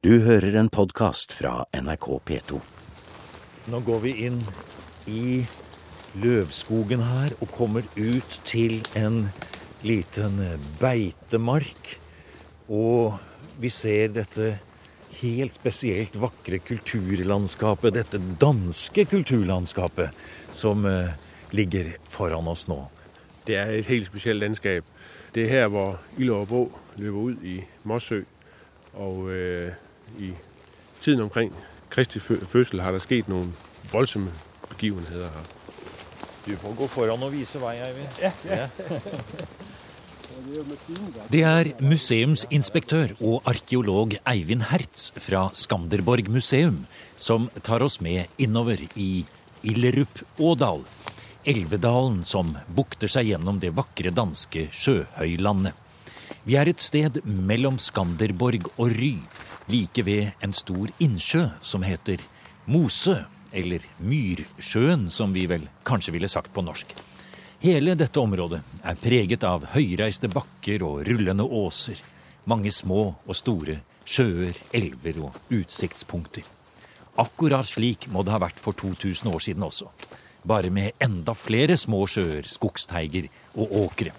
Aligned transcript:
Du 0.00 0.14
hører 0.24 0.54
en 0.56 0.70
podkast 0.72 1.34
fra 1.36 1.66
NRK 1.76 2.06
P2. 2.24 2.58
Nå 3.68 3.80
går 3.84 3.98
vi 4.00 4.12
inn 4.24 4.38
i 5.04 5.42
løvskogen 6.22 7.02
her 7.04 7.34
og 7.36 7.50
kommer 7.52 7.84
ut 7.98 8.38
til 8.48 8.78
en 8.96 9.26
liten 9.84 10.38
beitemark. 10.80 11.90
Og 12.72 13.18
vi 13.60 13.68
ser 13.68 14.14
dette 14.14 14.54
helt 15.18 15.58
spesielt 15.60 16.16
vakre 16.16 16.62
kulturlandskapet, 16.64 17.98
dette 17.98 18.22
danske 18.40 19.04
kulturlandskapet, 19.12 20.16
som 20.48 20.88
eh, 20.88 21.12
ligger 21.52 21.92
foran 22.08 22.48
oss 22.48 22.64
nå. 22.72 22.86
Det 23.44 23.60
er 23.60 23.76
et 23.76 23.92
helt 23.92 24.08
spesielt 24.08 24.40
landskap. 24.40 24.88
Det 25.36 25.44
er 25.44 25.54
her 25.58 25.70
hvor 25.76 26.00
Ilderup 26.16 26.56
Å 26.56 26.64
løper 26.96 27.36
ut 27.36 27.46
i 27.52 27.60
Mossø. 27.84 28.24
Og 28.96 29.28
øh, 29.28 29.76
i 30.18 30.32
tiden 31.00 31.20
omkring 31.20 31.52
Kristi 31.90 32.20
fødsel 32.20 32.80
har 32.80 32.92
der 32.92 33.02
sket 33.02 33.28
noen 33.28 33.54
voldsomme 33.92 34.30
begivenheter 34.68 35.30
her. 35.34 35.48
Du 36.46 36.56
får 36.56 36.76
gå 36.78 36.86
foran 36.86 37.22
og 37.22 37.32
vise 37.32 37.60
vei, 37.60 37.76
Eivind. 37.84 38.22
Ja. 38.22 38.68
Det 41.30 41.40
er 41.44 41.68
museumsinspektør 41.84 43.12
og 43.18 43.42
arkeolog 43.50 44.14
Eivind 44.30 44.64
Hertz 44.70 45.10
fra 45.20 45.48
Skanderborg 45.54 46.30
museum 46.32 46.78
som 47.20 47.48
tar 47.66 47.82
oss 47.84 47.98
med 48.00 48.30
innover 48.40 48.80
i 48.94 49.26
Illerup-Ådal, 49.66 50.84
elvedalen 51.44 52.22
som 52.24 52.54
bukter 52.72 53.10
seg 53.10 53.32
gjennom 53.32 53.60
det 53.60 53.74
vakre 53.76 54.14
danske 54.14 54.68
sjøhøylandet. 54.72 55.74
Vi 56.46 56.56
er 56.56 56.70
et 56.70 56.80
sted 56.80 57.20
mellom 57.26 57.76
Skanderborg 57.82 58.70
og 58.78 58.94
Ry, 58.96 59.16
like 59.70 60.02
ved 60.04 60.32
en 60.44 60.52
stor 60.56 60.90
innsjø 60.98 61.46
som 61.62 61.84
heter 61.86 62.22
Mose, 62.70 63.16
eller 63.52 63.84
Myrsjøen, 63.98 65.08
som 65.10 65.32
vi 65.34 65.46
vel 65.50 65.66
kanskje 65.86 66.14
ville 66.14 66.28
sagt 66.30 66.52
på 66.54 66.62
norsk. 66.62 66.94
Hele 67.60 67.94
dette 67.98 68.20
området 68.20 68.62
er 68.86 69.00
preget 69.00 69.44
av 69.44 69.66
høyreiste 69.74 70.30
bakker 70.32 70.84
og 70.86 71.02
rullende 71.08 71.44
åser. 71.44 71.98
Mange 72.48 72.72
små 72.72 73.02
og 73.26 73.36
store 73.36 73.80
sjøer, 74.08 74.56
elver 74.72 75.20
og 75.26 75.36
utsiktspunkter. 75.52 76.46
Akkurat 77.20 77.68
slik 77.68 78.08
må 78.08 78.24
det 78.24 78.32
ha 78.32 78.40
vært 78.40 78.62
for 78.62 78.72
2000 78.72 79.28
år 79.28 79.44
siden 79.44 79.66
også. 79.66 79.90
Bare 80.46 80.70
med 80.72 80.96
enda 81.04 81.34
flere 81.36 81.76
små 81.76 82.06
sjøer, 82.08 82.46
skogsteiger 82.48 83.28
og 83.54 83.74
åkre. 83.84 84.14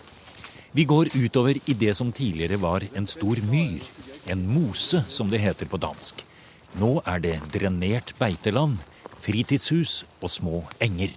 Vi 0.73 0.85
går 0.87 1.09
utover 1.19 1.57
i 1.67 1.73
det 1.75 1.91
som 1.97 2.13
tidligere 2.15 2.55
var 2.61 2.85
en 2.95 3.07
stor 3.07 3.35
myr. 3.43 3.83
En 4.31 4.45
mose, 4.47 5.01
som 5.11 5.27
det 5.27 5.41
heter 5.43 5.67
på 5.67 5.75
dansk. 5.77 6.21
Nå 6.79 7.01
er 7.03 7.19
det 7.19 7.33
drenert 7.51 8.13
beiteland, 8.15 8.77
fritidshus 9.19 10.05
og 10.21 10.31
små 10.31 10.61
enger. 10.79 11.11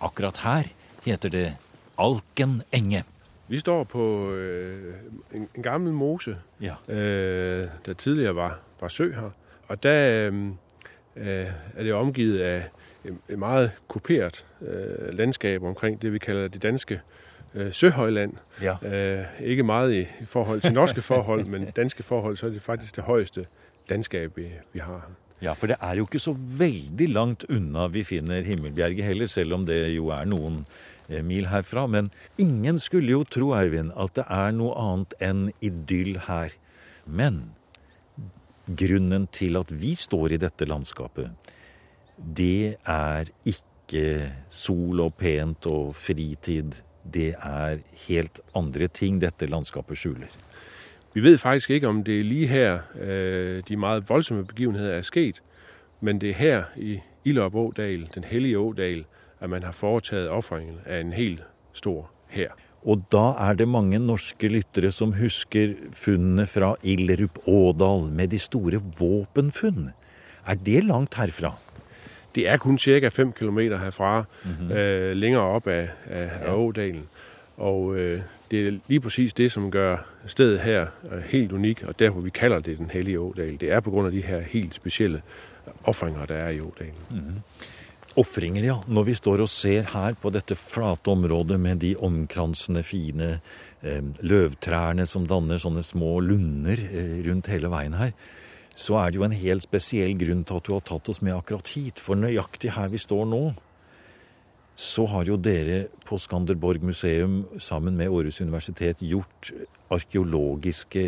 Akkurat 0.00 0.40
her 0.40 0.70
heter 1.04 1.28
det 1.28 1.50
Alken 1.98 2.62
enge. 2.72 3.02
Vi 3.48 3.60
står 3.60 3.84
på 3.84 4.32
øh, 4.32 4.94
en, 5.34 5.48
en, 5.54 5.62
gammel 5.62 5.92
mose, 5.92 6.36
ja. 6.60 6.74
øh, 6.88 7.68
der 7.86 7.92
tidligere 7.92 8.36
var, 8.36 8.58
var 8.80 8.88
sø 8.88 9.12
her. 9.12 9.30
Og 9.68 9.82
der 9.82 10.30
øh, 11.16 11.52
er 11.76 11.82
det 11.82 11.92
omgivet 11.92 12.40
av 12.40 12.62
et 13.28 13.38
meget 13.38 13.70
kuperet 13.88 14.44
øh, 14.60 15.12
landskap 15.18 15.62
omkring 15.62 16.02
det 16.02 16.12
vi 16.12 16.18
kaller 16.18 16.48
det 16.48 16.62
danske 16.62 17.00
øh, 17.56 17.72
søhøjland. 17.72 18.32
Ja. 18.62 18.76
Øh, 18.82 19.24
ikke 19.40 19.62
meget 19.62 19.94
i, 19.94 20.06
forhold 20.26 20.60
til 20.60 20.72
norske 20.72 21.02
forhold, 21.12 21.44
men 21.44 21.70
danske 21.76 22.02
forhold, 22.02 22.36
så 22.36 22.46
er 22.46 22.50
det 22.50 22.62
faktisk 22.62 22.96
det 22.96 23.04
høyeste 23.04 23.46
landskapet 23.88 24.36
vi, 24.36 24.48
vi 24.72 24.78
har. 24.78 25.10
Ja, 25.42 25.52
for 25.52 25.68
det 25.68 25.76
er 25.80 25.98
jo 25.98 26.06
ikke 26.08 26.18
så 26.18 26.32
veldig 26.36 27.08
langt 27.12 27.44
unna 27.52 27.86
vi 27.92 28.04
finner 28.04 28.42
Himmelbjerget 28.42 29.04
heller, 29.04 29.26
selv 29.26 29.52
om 29.54 29.66
det 29.68 29.82
jo 29.92 30.08
er 30.08 30.24
noen 30.24 30.62
eh, 31.08 31.20
mil 31.24 31.48
herfra. 31.50 31.84
Men 31.86 32.08
ingen 32.38 32.78
skulle 32.80 33.12
jo 33.12 33.24
tro, 33.24 33.52
Eivind, 33.58 33.92
at 33.92 34.16
det 34.16 34.24
er 34.32 34.56
noe 34.56 34.72
annet 34.80 35.12
enn 35.20 35.50
idyll 35.60 36.16
her. 36.28 36.56
Men 37.04 37.42
grunnen 38.66 39.28
til 39.32 39.60
at 39.60 39.70
vi 39.70 39.92
står 39.94 40.34
i 40.34 40.40
dette 40.40 40.66
landskapet, 40.66 41.52
det 42.16 42.76
er 42.88 43.28
ikke 43.44 44.32
sol 44.48 45.04
og 45.04 45.14
pent 45.20 45.68
og 45.68 45.92
fritid. 45.94 46.80
Det 47.14 47.34
er 47.42 47.78
helt 48.08 48.40
andre 48.56 48.88
ting 48.88 49.20
dette 49.20 49.46
landskapet 49.46 49.98
skjuler. 49.98 50.32
Vi 51.14 51.22
vet 51.24 51.40
faktisk 51.40 51.70
ikke 51.70 51.88
om 51.88 52.04
det 52.04 52.20
er 52.20 52.24
lige 52.24 52.46
her 52.46 52.78
øh, 53.00 53.62
de 53.68 53.76
meget 53.76 54.08
voldsomme 54.08 54.44
begivenheter 54.44 54.92
er 54.92 55.02
sket, 55.02 55.42
men 56.00 56.20
det 56.20 56.30
er 56.30 56.34
her 56.34 56.64
i 56.76 56.98
Ilderup 57.24 57.54
Ådal, 57.54 58.08
den 58.14 58.24
hellige 58.24 58.58
Ådal, 58.58 59.04
at 59.40 59.50
man 59.50 59.62
har 59.62 59.72
foretaget 59.72 60.28
ofringen 60.28 60.78
av 60.86 61.00
en 61.00 61.12
helt 61.12 61.42
stor 61.72 62.10
hær. 62.28 62.52
Og 62.86 63.02
da 63.10 63.32
er 63.48 63.56
det 63.58 63.66
mange 63.68 63.98
norske 63.98 64.48
lyttere 64.48 64.92
som 64.94 65.14
husker 65.16 65.74
funnene 65.96 66.46
fra 66.46 66.74
Illerup 66.86 67.40
Ådal 67.48 68.06
med 68.12 68.28
de 68.28 68.38
store 68.38 68.78
våpenfunn. 68.98 69.90
Er 70.46 70.54
det 70.54 70.84
langt 70.84 71.16
herfra? 71.18 71.56
Det 72.36 72.48
er 72.48 72.56
kun 72.56 72.78
ca. 72.78 73.08
fem 73.08 73.32
kilometer 73.32 73.78
herfra, 73.78 74.24
mm 74.44 74.50
-hmm. 74.50 74.74
øh, 74.74 75.16
lenger 75.16 75.38
opp 75.38 75.66
av, 75.66 75.88
av, 76.10 76.28
av 76.46 76.58
Ådalen. 76.58 77.04
Og 77.56 77.96
øh, 77.96 78.20
det 78.50 78.68
er 78.68 78.72
lige 78.88 79.00
præcis 79.00 79.34
det, 79.34 79.52
som 79.52 79.70
gør 79.70 79.96
stedet 80.26 80.60
her 80.60 80.86
øh, 81.12 81.22
helt 81.22 81.52
unik, 81.52 81.82
og 81.82 81.98
derfor 81.98 82.20
vi 82.20 82.30
kalder 82.30 82.58
det 82.60 82.78
Den 82.78 82.90
hellige 82.90 83.20
Ådal. 83.20 83.60
Det 83.60 83.72
er 83.72 83.80
på 83.80 83.90
grund 83.90 84.06
af 84.06 84.12
de 84.12 84.22
her 84.22 84.40
helt 84.40 84.74
specielle 84.74 85.22
offringer, 85.84 86.26
der 86.26 86.34
er 86.34 86.48
i 86.50 86.60
Ådalen. 86.60 86.94
Mm 87.10 87.16
-hmm. 87.16 87.66
Ofringer, 88.16 88.64
ja. 88.64 88.74
Når 88.88 89.02
vi 89.02 89.14
står 89.14 89.40
og 89.44 89.48
ser 89.48 89.82
her 89.92 90.14
på 90.22 90.30
dette 90.30 90.56
flate 90.56 91.08
området 91.08 91.60
med 91.60 91.76
de 91.76 91.96
omkransende, 92.00 92.82
fine 92.82 93.40
eh, 93.82 94.02
løvtrærne 94.20 95.06
som 95.06 95.26
danner 95.26 95.58
sånne 95.58 95.82
små 95.82 96.20
lunder 96.20 96.80
eh, 96.80 97.30
rundt 97.30 97.46
hele 97.46 97.68
veien 97.68 97.94
her, 97.94 98.10
så 98.76 98.98
er 99.00 99.12
det 99.12 99.20
jo 99.20 99.24
en 99.24 99.36
helt 99.36 99.64
spesiell 99.64 100.12
grunn 100.20 100.42
til 100.44 100.58
at 100.58 100.66
du 100.66 100.74
har 100.74 100.84
tatt 100.84 101.08
oss 101.08 101.22
med 101.24 101.36
akkurat 101.36 101.70
hit. 101.72 102.00
For 102.02 102.18
nøyaktig 102.18 102.74
her 102.76 102.90
vi 102.92 103.00
står 103.00 103.24
nå, 103.30 103.40
så 104.76 105.06
har 105.08 105.24
jo 105.24 105.38
dere 105.40 105.86
på 106.04 106.18
Skanderborg 106.20 106.84
museum 106.84 107.46
sammen 107.58 107.96
med 107.96 108.12
Århus 108.12 108.42
universitet 108.44 109.00
gjort 109.00 109.48
arkeologiske 109.88 111.06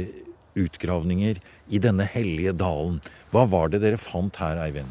utgravninger 0.58 1.42
i 1.68 1.80
denne 1.82 2.08
hellige 2.08 2.56
dalen. 2.56 3.02
Hva 3.34 3.44
var 3.52 3.68
det 3.68 3.82
dere 3.84 4.00
fant 4.00 4.40
her, 4.40 4.56
Eivind? 4.64 4.88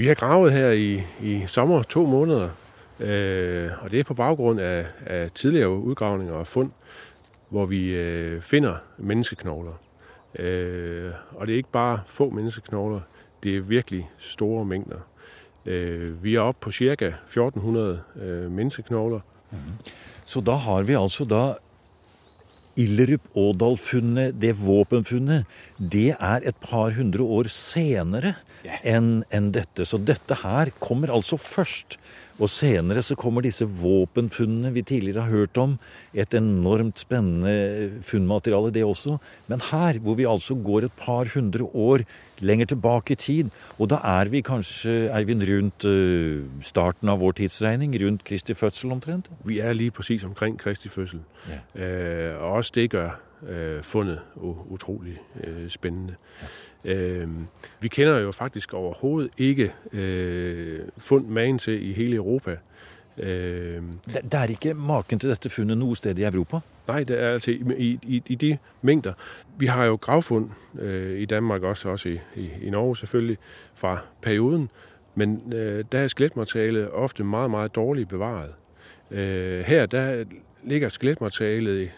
Vi 0.00 0.08
har 0.08 0.16
gravet 0.16 0.56
her 0.56 0.72
i, 0.72 1.04
i 1.20 1.44
sommer 1.46 1.84
to 1.84 2.06
måneder. 2.08 2.56
Øh, 3.00 3.68
og 3.82 3.90
det 3.92 4.00
er 4.00 4.08
på 4.08 4.16
bakgrunn 4.16 4.60
av 4.60 5.28
tidligere 5.36 5.76
utgravninger 5.92 6.40
og 6.40 6.48
funn 6.48 6.72
hvor 7.50 7.66
vi 7.66 7.90
øh, 7.96 8.42
finner 8.42 8.80
menneskeknogler. 8.98 9.76
Øh, 10.38 11.12
og 11.36 11.46
det 11.46 11.52
er 11.52 11.56
ikke 11.56 11.72
bare 11.72 12.00
få 12.06 12.30
menneskeknogler, 12.30 13.00
det 13.42 13.56
er 13.56 13.60
virkelig 13.60 14.10
store 14.18 14.64
mengder. 14.64 15.00
Øh, 15.66 16.24
vi 16.24 16.34
er 16.34 16.40
oppe 16.40 16.60
på 16.60 16.72
ca. 16.72 17.06
1400 17.06 18.00
øh, 18.16 18.50
menneskeknogler. 18.50 19.20
Mm. 19.50 19.58
Så 20.24 20.40
da 20.40 20.52
har 20.52 20.82
vi 20.82 20.94
altså 20.94 21.24
da 21.24 21.54
Illerup-Ådal-funnet, 22.80 24.34
det 24.40 24.54
våpenfunnet, 24.66 25.44
det 25.78 26.14
er 26.20 26.40
et 26.46 26.56
par 26.62 26.90
hundre 26.96 27.24
år 27.24 27.50
senere 27.50 28.34
enn 28.84 29.22
en 29.32 29.50
dette. 29.52 29.84
Så 29.84 29.98
dette 29.98 30.36
her 30.42 30.70
kommer 30.80 31.12
altså 31.12 31.36
først. 31.36 31.98
Og 32.40 32.48
senere 32.48 33.02
så 33.04 33.16
kommer 33.20 33.44
disse 33.44 33.66
våpenfunnene 33.68 34.72
vi 34.72 34.82
tidligere 34.86 35.26
har 35.26 35.30
hørt 35.30 35.58
om. 35.60 35.76
Et 36.16 36.34
enormt 36.34 36.98
spennende 37.02 38.00
funnmateriale, 38.06 38.72
det 38.72 38.84
også. 38.84 39.18
Men 39.48 39.60
her, 39.70 40.00
hvor 40.00 40.16
vi 40.16 40.28
altså 40.28 40.56
går 40.56 40.88
et 40.88 40.96
par 40.98 41.28
hundre 41.34 41.68
år 41.74 42.06
lenger 42.40 42.72
tilbake 42.72 43.12
i 43.12 43.20
tid, 43.20 43.50
og 43.78 43.90
da 43.92 43.98
er 44.04 44.30
vi 44.32 44.40
kanskje, 44.40 45.10
Eivind, 45.12 45.44
rundt 45.44 45.84
uh, 45.84 46.46
starten 46.64 47.12
av 47.12 47.20
vår 47.20 47.36
tidsregning, 47.42 47.92
rundt 48.00 48.24
Kristi 48.24 48.56
fødsel 48.56 48.92
omtrent? 48.96 49.28
Vi 49.44 49.60
er 49.60 49.76
lige 49.76 49.92
presis 49.92 50.24
omkring 50.24 50.56
Kristi 50.58 50.88
fødsel. 50.88 51.20
Ja. 51.50 51.60
Eh, 51.76 52.40
og 52.40 52.62
også 52.62 52.72
det 52.74 52.88
gjør 52.90 53.20
eh, 53.44 53.82
funnet 53.84 54.20
utrolig 54.72 55.18
eh, 55.44 55.68
spennende. 55.68 56.16
Ja. 56.40 56.48
Øh, 56.84 57.28
vi 57.80 57.88
kender 57.88 58.18
jo 58.18 58.32
faktisk 58.32 58.74
overhovedet 58.74 59.30
ikke 59.38 59.72
øh, 59.92 60.80
fund 60.98 61.26
magen 61.26 61.58
til 61.58 61.90
i 61.90 61.92
hele 61.92 62.16
Europa. 62.16 62.56
Øh, 63.18 63.82
det, 64.06 64.34
er 64.34 64.44
ikke 64.44 64.74
maken 64.74 65.18
til 65.18 65.30
dette 65.30 65.48
funnet 65.48 65.78
noe 65.78 65.96
sted 65.96 66.18
i 66.18 66.24
Europa? 66.24 66.60
Nei, 66.88 67.04
det 67.04 67.20
er 67.22 67.28
altså 67.28 67.50
i, 67.50 67.98
i, 68.02 68.22
i 68.26 68.34
de 68.34 68.58
mengder. 68.82 69.12
Vi 69.58 69.66
har 69.66 69.84
jo 69.84 69.98
gravfund 70.00 70.50
øh, 70.78 71.20
i 71.20 71.24
Danmark 71.24 71.62
også, 71.62 71.88
også 71.88 72.08
i, 72.08 72.20
i, 72.36 72.50
i, 72.62 72.70
Norge 72.70 72.96
selvfølgelig, 72.96 73.38
fra 73.74 73.98
perioden. 74.22 74.70
Men 75.14 75.52
øh, 75.52 75.84
der 75.92 75.98
er 75.98 76.08
skelettmaterialet 76.08 76.90
ofte 76.90 77.24
meget, 77.24 77.50
meget 77.50 77.74
dårligt 77.74 78.08
bevaret. 78.08 78.52
Øh, 79.10 79.60
her 79.60 79.86
der 79.86 80.24
ligger 80.64 80.88
skeletmaterialet 80.88 81.90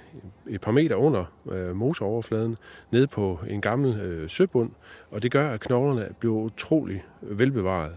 et 0.52 0.60
par 0.60 0.72
meter 0.72 0.96
under 0.96 1.24
øh, 1.50 1.76
moseoverfladen, 1.76 2.56
nede 2.90 3.06
på 3.06 3.38
en 3.48 3.60
gammel 3.60 4.00
øh, 4.00 4.30
søbund, 4.30 4.70
og 5.10 5.22
det 5.22 5.30
gør, 5.30 5.50
at 5.50 5.60
knoglerne 5.60 6.08
bliver 6.18 6.34
utrolig 6.34 7.04
velbevaret. 7.20 7.92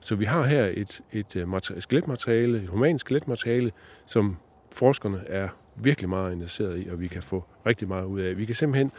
Så 0.00 0.14
vi 0.14 0.24
har 0.24 0.42
her 0.42 0.64
et, 0.64 1.00
et, 1.12 1.36
et 1.36 1.82
skeletmateriale, 1.82 2.62
et 2.62 2.68
humant 2.68 3.00
skeletmateriale, 3.00 3.72
som 4.06 4.36
forskerne 4.72 5.22
er 5.26 5.48
virkelig 5.76 6.08
meget 6.08 6.32
interesseret 6.32 6.86
i, 6.86 6.88
og 6.88 7.00
vi 7.00 7.08
kan 7.08 7.22
få 7.22 7.44
rigtig 7.66 7.88
meget 7.88 8.04
ud 8.04 8.20
af. 8.20 8.36
Vi 8.36 8.44
kan 8.44 8.54
simpelthen 8.54 8.92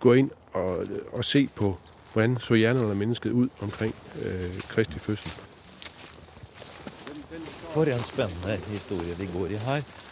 gå 0.00 0.12
ind 0.12 0.30
og, 0.52 0.86
og 1.12 1.24
se 1.24 1.48
på, 1.54 1.78
hvordan 2.12 2.36
så 2.38 2.54
hjernerne 2.54 2.90
af 2.90 2.96
mennesket 2.96 3.30
ud 3.30 3.48
omkring 3.62 3.94
øh, 4.24 4.60
Kristi 4.68 4.98
fødsel. 4.98 5.30
For 7.70 7.84
en 7.84 7.98
spennende 7.98 8.66
historie 8.66 9.16
vi 9.18 9.26
går 9.38 9.46
i 9.46 9.54
her. 9.54 10.07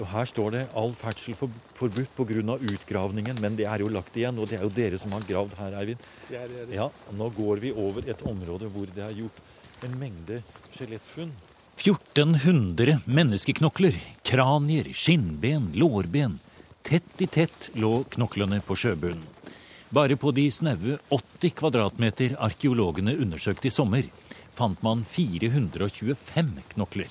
Og 0.00 0.08
Her 0.10 0.26
står 0.26 0.50
det 0.50 0.62
all 0.74 0.92
ferdsel 0.98 1.36
for, 1.38 1.50
forbudt 1.78 2.10
pga. 2.16 2.56
utgravningen, 2.58 3.40
men 3.40 3.56
det 3.56 3.66
er 3.66 3.80
jo 3.80 3.88
lagt 3.88 4.16
igjen. 4.16 4.38
Og 4.38 4.48
det 4.48 4.58
er 4.58 4.64
jo 4.66 4.72
dere 4.74 4.98
som 4.98 5.12
har 5.12 5.22
gravd 5.22 5.54
her, 5.58 5.76
Eivind. 5.80 5.98
Ja, 6.30 6.46
det 6.48 6.60
er 6.60 6.66
det. 6.66 6.74
Ja, 6.74 6.88
Nå 7.12 7.30
går 7.30 7.62
vi 7.62 7.72
over 7.72 8.02
et 8.08 8.22
område 8.22 8.70
hvor 8.70 8.86
det 8.86 9.04
er 9.04 9.14
gjort 9.14 9.38
en 9.84 9.98
mengde 9.98 10.42
skjelettfunn. 10.74 11.32
1400 11.78 13.00
menneskeknokler, 13.06 13.94
kranier, 14.22 14.90
skinnben, 14.94 15.72
lårben. 15.74 16.38
Tett 16.82 17.22
i 17.22 17.26
tett 17.26 17.70
lå 17.74 18.04
knoklene 18.14 18.60
på 18.62 18.76
sjøbunnen. 18.76 19.24
Bare 19.94 20.16
på 20.18 20.32
de 20.34 20.48
snaue 20.50 20.98
80 21.12 21.54
kvadratmeter 21.54 22.34
arkeologene 22.42 23.14
undersøkte 23.14 23.68
i 23.70 23.74
sommer, 23.74 24.08
fant 24.54 24.80
man 24.82 25.04
425 25.06 26.50
knokler. 26.74 27.10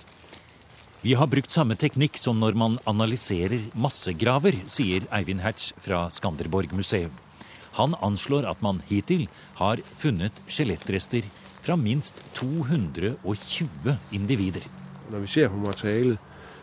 Vi 1.03 1.13
har 1.19 1.27
brukt 1.27 1.51
samme 1.51 1.75
teknikk 1.75 2.15
som 2.15 2.37
når 2.39 2.55
man 2.55 2.75
analyserer 2.87 3.65
massegraver, 3.75 4.55
sier 4.71 5.03
Eivind 5.11 5.41
Hertz 5.43 5.73
fra 5.83 6.05
Skanderborg 6.15 6.71
museum. 6.71 7.11
Han 7.75 7.97
anslår 7.99 8.47
at 8.47 8.61
man 8.63 8.79
hittil 8.87 9.25
har 9.57 9.81
funnet 9.99 10.39
skjelettrester 10.47 11.27
fra 11.65 11.75
minst 11.75 12.23
220 12.39 13.97
individer. 14.15 14.63
Når 15.11 15.25
vi 15.25 15.27
ser 15.27 15.51
på 15.51 15.59
materialet, 15.65 16.17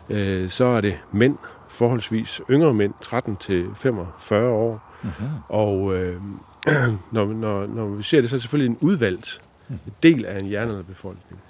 øh, 0.09 0.49
så 0.49 0.73
er 0.79 0.81
det 0.81 0.95
menn, 1.13 1.37
forholdsvis 1.69 2.41
yngre 2.49 2.73
menn, 2.73 2.97
13 3.01 3.37
til 3.37 3.69
45 3.75 4.49
år. 4.49 4.81
-hmm. 5.03 5.29
Og 5.49 5.95
øh, 5.95 6.21
når, 7.13 7.25
når, 7.25 7.67
når, 7.67 7.87
vi 7.87 8.03
ser 8.03 8.21
det, 8.21 8.29
så 8.29 8.35
er 8.35 8.37
det 8.37 8.43
selvfølgelig 8.43 8.71
en 8.71 8.87
udvalgt 8.89 9.41
del 10.03 10.25
av 10.25 10.37
en 10.37 10.51
jernalderbefolkning. 10.51 11.41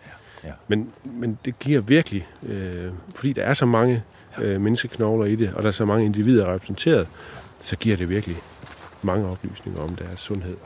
Ja. 0.43 0.53
Men, 0.67 0.89
men 1.03 1.39
det 1.45 1.59
giver 1.59 1.81
virkelig, 1.81 2.27
øh, 2.43 2.91
fordi 3.15 3.33
der 3.33 3.43
er 3.43 3.53
så 3.53 3.65
mange 3.65 4.03
øh, 4.37 4.61
menneskeknogler 4.61 5.25
i 5.25 5.35
det, 5.35 5.53
og 5.53 5.63
der 5.63 5.69
er 5.69 5.73
så 5.73 5.85
mange 5.85 6.05
individer 6.05 6.53
repræsenteret, 6.53 7.07
så 7.61 7.75
giver 7.75 7.97
det 7.97 8.09
virkelig 8.09 8.37
mange 9.01 9.27
oplysninger 9.27 9.81
om 9.81 9.95
deres 9.95 10.19
sundhed. 10.19 10.57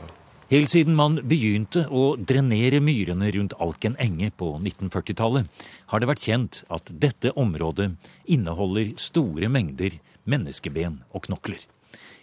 Helt 0.50 0.70
siden 0.70 0.94
man 0.94 1.18
begynte 1.26 1.88
å 1.90 2.14
drenere 2.16 2.78
myrene 2.78 3.32
rundt 3.34 3.56
Alken 3.58 3.96
enge 3.98 4.30
på 4.30 4.52
1940-tallet, 4.60 5.48
har 5.90 6.00
det 6.00 6.08
vært 6.08 6.22
kjent 6.22 6.60
at 6.70 6.92
dette 7.02 7.32
området 7.34 7.88
inneholder 8.30 8.92
store 9.02 9.50
mengder 9.50 9.98
menneskeben 10.22 11.00
og 11.10 11.26
knokler. 11.26 11.58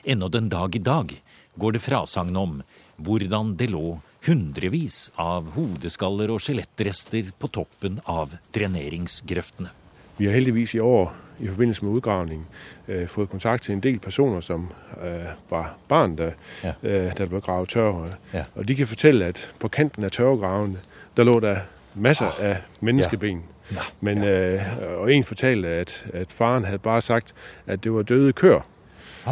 Ennå 0.07 0.29
den 0.31 0.47
dag 0.51 0.75
i 0.75 0.83
dag 0.83 1.11
går 1.59 1.75
det 1.75 1.83
frasagn 1.83 2.39
om 2.39 2.61
hvordan 2.97 3.55
det 3.59 3.69
lå 3.73 3.99
hundrevis 4.25 5.11
av 5.19 5.51
hodeskaller 5.57 6.31
og 6.31 6.41
skjelettrester 6.43 7.33
på 7.39 7.49
toppen 7.51 7.99
av 8.07 8.37
dreneringsgrøftene. 8.55 9.71
Vi 10.17 10.29
har 10.29 10.37
heldigvis 10.37 10.75
i 10.77 10.79
år 10.79 11.11
i 11.39 11.47
forbindelse 11.47 11.85
med 11.85 11.97
utgravning 11.97 12.45
eh, 12.87 13.07
fått 13.07 13.29
kontakt 13.29 13.65
til 13.65 13.73
en 13.75 13.81
del 13.83 13.99
personer, 13.99 14.41
som 14.41 14.69
eh, 15.01 15.33
var 15.49 15.73
barn, 15.89 16.15
da, 16.15 16.31
ja. 16.63 16.73
øh, 16.81 17.09
det 17.17 17.29
ble 17.29 17.41
gravet 17.41 17.73
tørre. 17.73 18.13
Ja. 18.33 18.43
Og 18.55 18.67
de 18.67 18.75
kan 18.75 18.87
fortelle 18.87 19.31
at 19.33 19.41
på 19.59 19.67
kanten 19.67 20.05
av 20.05 20.13
tørregravene, 20.13 20.83
der 21.17 21.27
lå 21.27 21.39
der 21.39 21.65
masser 21.95 22.31
ah. 22.39 22.45
av 22.49 22.55
menneskeben. 22.79 23.43
Ja. 23.71 23.87
Men, 24.01 24.23
øh, 24.23 24.61
og 25.01 25.13
en 25.13 25.23
fortalte, 25.23 25.67
at, 25.67 26.05
at 26.13 26.31
faren 26.31 26.65
hadde 26.65 26.79
bare 26.79 27.01
sagt, 27.01 27.33
at 27.67 27.83
det 27.83 27.93
var 27.93 28.01
døde 28.01 28.33
kør, 28.33 28.61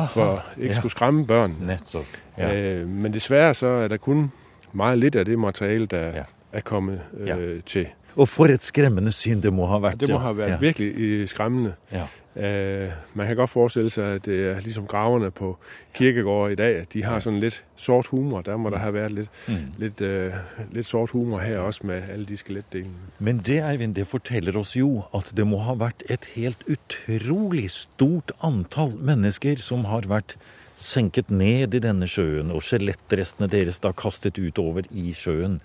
for 0.10 0.44
ikke 0.58 0.74
ja. 0.74 0.78
skulle 0.78 0.92
skræmme 0.92 1.28
børn. 1.28 1.56
Netop. 1.62 2.06
Ja. 2.38 2.56
Øh, 2.56 2.88
men 2.88 3.14
desværre 3.14 3.54
så 3.54 3.68
er 3.68 3.88
der 3.88 3.98
kun 3.98 4.32
meget 4.74 5.00
lidt 5.00 5.16
af 5.16 5.26
det 5.26 5.40
materiale, 5.40 5.86
der 5.86 6.08
ja. 6.08 6.24
er 6.52 6.62
kommet 6.62 7.02
øh, 7.18 7.64
til. 7.64 7.88
Og 8.16 8.28
for 8.30 8.52
et 8.52 8.64
skremmende 8.64 9.14
syn 9.16 9.44
det 9.44 9.54
må 9.54 9.68
ha 9.72 9.80
vært. 9.84 10.02
Det 10.02 10.12
må 10.12 10.20
ha 10.24 10.34
vært 10.36 10.58
ja. 10.58 10.60
virkelig 10.62 10.92
øh, 10.96 11.28
skremmende. 11.32 11.76
Ja. 11.94 12.08
Uh, 12.32 12.94
man 13.14 13.28
kan 13.28 13.36
godt 13.36 13.52
forestille 13.52 13.90
seg 13.92 14.22
at 14.22 14.24
det 14.24 14.38
er 14.54 14.60
liksom 14.64 14.86
graverne 14.88 15.34
på 15.36 15.50
kirkegårder 15.98 16.54
i 16.54 16.56
dag. 16.56 16.78
De 16.94 17.02
har 17.04 17.20
sånn 17.20 17.42
litt 17.44 17.58
sort 17.76 18.08
humor. 18.14 18.46
Der 18.48 18.56
må 18.56 18.72
det 18.72 18.80
ha 18.80 18.94
vært 18.96 19.18
litt, 19.18 19.42
mm. 19.52 19.66
litt, 19.82 20.00
uh, 20.00 20.38
litt 20.72 20.88
sort 20.88 21.12
humor 21.12 21.44
her 21.44 21.60
også, 21.60 21.90
med 21.92 22.08
alle 22.14 22.24
de 22.30 22.40
skelettdelene. 22.40 23.12
Men 23.20 23.44
det 23.44 23.60
Eivind, 23.68 23.98
det 24.00 24.08
forteller 24.08 24.56
oss 24.56 24.78
jo 24.80 25.04
at 25.18 25.34
det 25.36 25.44
må 25.48 25.60
ha 25.66 25.76
vært 25.76 26.08
et 26.08 26.30
helt 26.38 26.64
utrolig 26.72 27.68
stort 27.76 28.32
antall 28.40 28.96
mennesker 28.96 29.60
som 29.60 29.84
har 29.92 30.08
vært 30.08 30.38
senket 30.80 31.28
ned 31.30 31.76
i 31.76 31.84
denne 31.84 32.08
sjøen, 32.08 32.56
og 32.56 32.64
skjelettrestene 32.64 33.52
deres 33.52 33.84
da 33.84 33.92
kastet 33.92 34.40
utover 34.40 34.88
i 34.96 35.12
sjøen. 35.12 35.60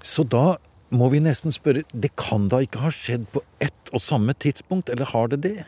Så 0.00 0.24
da 0.24 0.56
må 0.92 1.08
vi 1.08 1.18
nesten 1.18 1.52
spørre, 1.52 1.82
det 1.92 2.12
kan 2.20 2.48
da 2.52 2.60
ikke 2.62 2.82
ha 2.82 2.90
skjedd 2.92 3.24
på 3.32 3.42
ett 3.60 3.92
og 3.92 4.00
samme 4.00 4.32
tidspunkt, 4.32 4.90
eller 4.92 5.08
har 5.12 5.26
det 5.32 5.42
det? 5.42 5.64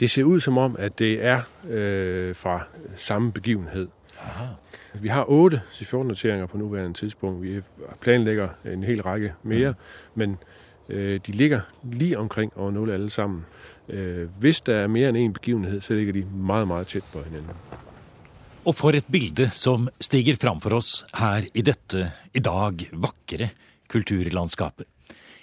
Det 0.00 0.10
ser 0.10 0.24
ut 0.24 0.42
som 0.42 0.58
om 0.58 0.76
at 0.78 0.98
det 0.98 1.24
er 1.24 1.42
øh, 1.66 2.34
fra 2.36 2.62
samme 2.96 3.32
begivenhet. 3.32 3.88
Aha. 4.22 4.46
Vi 4.94 5.08
har 5.08 5.30
åtte 5.30 5.60
C14-noteringer 5.72 6.46
på 6.46 6.58
nåværende 6.58 6.98
tidspunkt. 6.98 7.42
Vi 7.42 7.60
planlegger 8.00 8.48
en 8.64 8.82
hel 8.82 9.02
rekke 9.02 9.32
mere, 9.42 9.60
ja. 9.60 9.72
men 10.14 10.36
øh, 10.88 11.20
de 11.26 11.32
ligger 11.32 11.60
lige 11.82 12.18
omkring 12.18 12.52
over 12.56 12.70
nul 12.70 12.90
alle 12.90 13.10
sammen. 13.10 13.44
Øh, 13.88 14.28
hvis 14.38 14.60
der 14.60 14.76
er 14.76 14.86
mer 14.86 15.08
enn 15.08 15.16
én 15.16 15.32
begivenhet, 15.32 15.84
så 15.84 15.94
ligger 15.94 16.12
de 16.12 16.24
meget, 16.24 16.66
meget 16.68 16.86
tett 16.86 17.04
på 17.12 17.18
hverandre. 17.18 17.54
Og 18.64 18.74
for 18.74 18.90
et 18.90 19.04
bilde 19.12 19.50
som 19.50 19.88
stiger 20.00 20.36
framfor 20.36 20.76
oss 20.76 21.06
her 21.14 21.46
i 21.54 21.62
dette 21.62 22.10
i 22.34 22.38
dag 22.38 22.74
vakre 22.92 23.48
kulturlandskapet. 23.88 24.86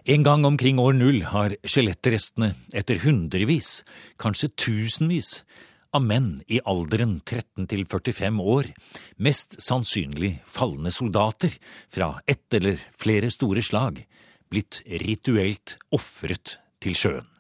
En 0.06 0.24
gang 0.24 0.46
omkring 0.46 0.80
år 0.80 0.94
null 0.94 1.24
har 1.26 1.56
skjelettrestene 1.66 2.52
etter 2.78 3.00
hundrevis, 3.02 3.80
kanskje 4.22 4.52
tusenvis, 4.54 5.40
av 5.96 6.04
menn 6.04 6.42
i 6.52 6.60
alderen 6.68 7.22
13 7.24 7.66
til 7.72 7.86
45 7.88 8.42
år, 8.44 8.70
mest 9.18 9.56
sannsynlig 9.64 10.36
falne 10.46 10.92
soldater 10.92 11.56
fra 11.90 12.18
ett 12.28 12.54
eller 12.54 12.82
flere 12.92 13.32
store 13.34 13.64
slag, 13.66 14.04
blitt 14.52 14.82
rituelt 14.86 15.78
ofret 15.96 16.60
til 16.84 17.00
sjøen. 17.00 17.32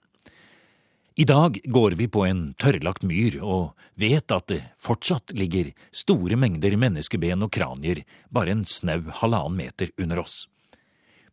I 1.16 1.24
dag 1.24 1.62
går 1.72 1.94
vi 1.96 2.10
på 2.12 2.26
en 2.28 2.50
tørrlagt 2.60 3.06
myr 3.08 3.38
og 3.40 3.86
vet 3.96 4.34
at 4.36 4.50
det 4.52 4.64
fortsatt 4.84 5.32
ligger 5.38 5.70
store 5.96 6.36
mengder 6.36 6.76
menneskeben 6.76 7.46
og 7.46 7.54
kranier 7.56 8.02
bare 8.28 8.52
en 8.52 8.66
snau 8.68 9.06
halvannen 9.22 9.56
meter 9.62 9.94
under 9.96 10.26
oss. 10.26 10.42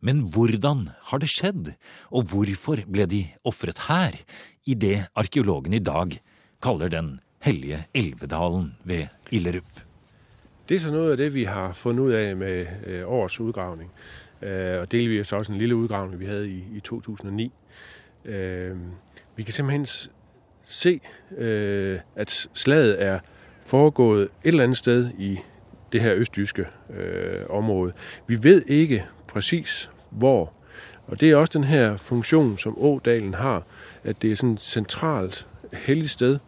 Men 0.03 0.25
hvordan 0.35 0.89
har 1.11 1.19
det 1.23 1.31
skjedd, 1.31 1.73
og 2.11 2.27
hvorfor 2.33 2.83
ble 2.91 3.07
de 3.07 3.23
ofret 3.47 3.87
her, 3.87 4.19
i 4.67 4.75
det 4.75 5.05
arkeologen 5.15 5.73
i 5.73 5.79
dag 5.79 6.19
kaller 6.63 6.89
den 6.89 7.21
hellige 7.43 7.85
Elvedalen 7.95 8.75
ved 8.85 9.07
Illerup? 9.31 9.83
Det 10.69 10.77
er 10.77 10.81
så 10.83 10.91
noe 10.91 11.13
av 11.15 11.19
det 11.19 11.31
vi 11.35 11.45
har 11.47 11.75
funnet 11.75 12.11
ut 12.11 12.15
av 12.19 12.37
med 12.37 12.67
øh, 12.87 13.03
årets 13.07 13.41
utgravning, 13.41 13.91
øh, 14.43 14.81
og 14.81 14.93
delvis 14.93 15.33
også 15.33 15.53
en 15.53 15.59
lille 15.59 15.77
utgravning 15.77 16.21
vi 16.21 16.27
hadde 16.27 16.49
i, 16.51 16.65
i 16.75 16.81
2009. 16.81 17.53
Vi 19.37 19.43
kan 19.43 19.53
simpelthen 19.53 19.87
se, 20.67 21.01
øh, 21.39 21.99
at 22.17 22.49
slaget 22.55 23.03
er 23.03 23.19
foregået 23.67 24.23
et 24.23 24.29
eller 24.45 24.63
annet 24.63 24.77
sted 24.77 25.11
i 25.19 25.39
det 25.93 26.01
her 26.01 26.15
østjyske 26.15 26.67
området. 26.89 27.47
område. 27.51 27.93
Vi 28.27 28.43
ved 28.43 28.63
ikke 28.67 29.05
præcis 29.29 29.91
hvor. 30.13 30.53
Og 31.07 31.21
det 31.21 31.31
er 31.31 31.37
også 31.37 31.59
den 31.59 31.65
her 31.65 31.97
funktion, 31.97 32.59
som 32.59 32.75
Ådalen 32.79 33.35
har, 33.35 33.63
at 34.05 34.23
det 34.23 34.33
er 34.33 34.37
sådan 34.37 34.55
et 34.55 34.61
centralt 34.61 35.47
helligt 35.73 36.11
sted. 36.11 36.39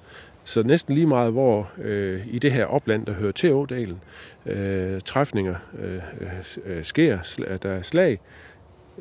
Så 0.44 0.62
næsten 0.62 0.94
lige 0.94 1.06
meget, 1.06 1.32
hvor 1.32 1.70
øh, 1.78 2.26
i 2.26 2.38
det 2.38 2.52
her 2.52 2.66
opland, 2.66 3.06
der 3.06 3.12
hører 3.12 3.32
til 3.32 3.52
Ådalen, 3.52 4.00
øh, 4.46 5.00
træfninger 5.00 5.54
øh, 5.78 6.00
øh, 6.64 6.84
sker, 6.84 7.38
at 7.46 7.62
der 7.62 7.70
er 7.70 7.82
slag, 7.82 8.20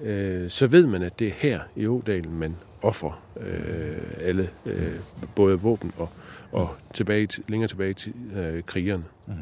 øh, 0.01 0.49
så 0.49 0.67
ved 0.67 0.87
man, 0.87 1.03
at 1.03 1.19
det 1.19 1.27
er 1.27 1.31
her 1.37 1.59
i 1.75 1.87
Ådalen, 1.87 2.39
man 2.39 2.55
offer 2.81 3.23
øh, 3.39 3.97
alle, 4.21 4.49
øh, 4.65 4.99
både 5.35 5.59
våben 5.59 5.91
og, 5.97 6.09
og 6.51 6.75
tilbage, 6.93 7.27
længere 7.47 7.67
tilbage 7.67 7.93
til 7.93 8.13
øh, 8.35 8.63
krigerne. 8.63 9.03
Mm. 9.27 9.33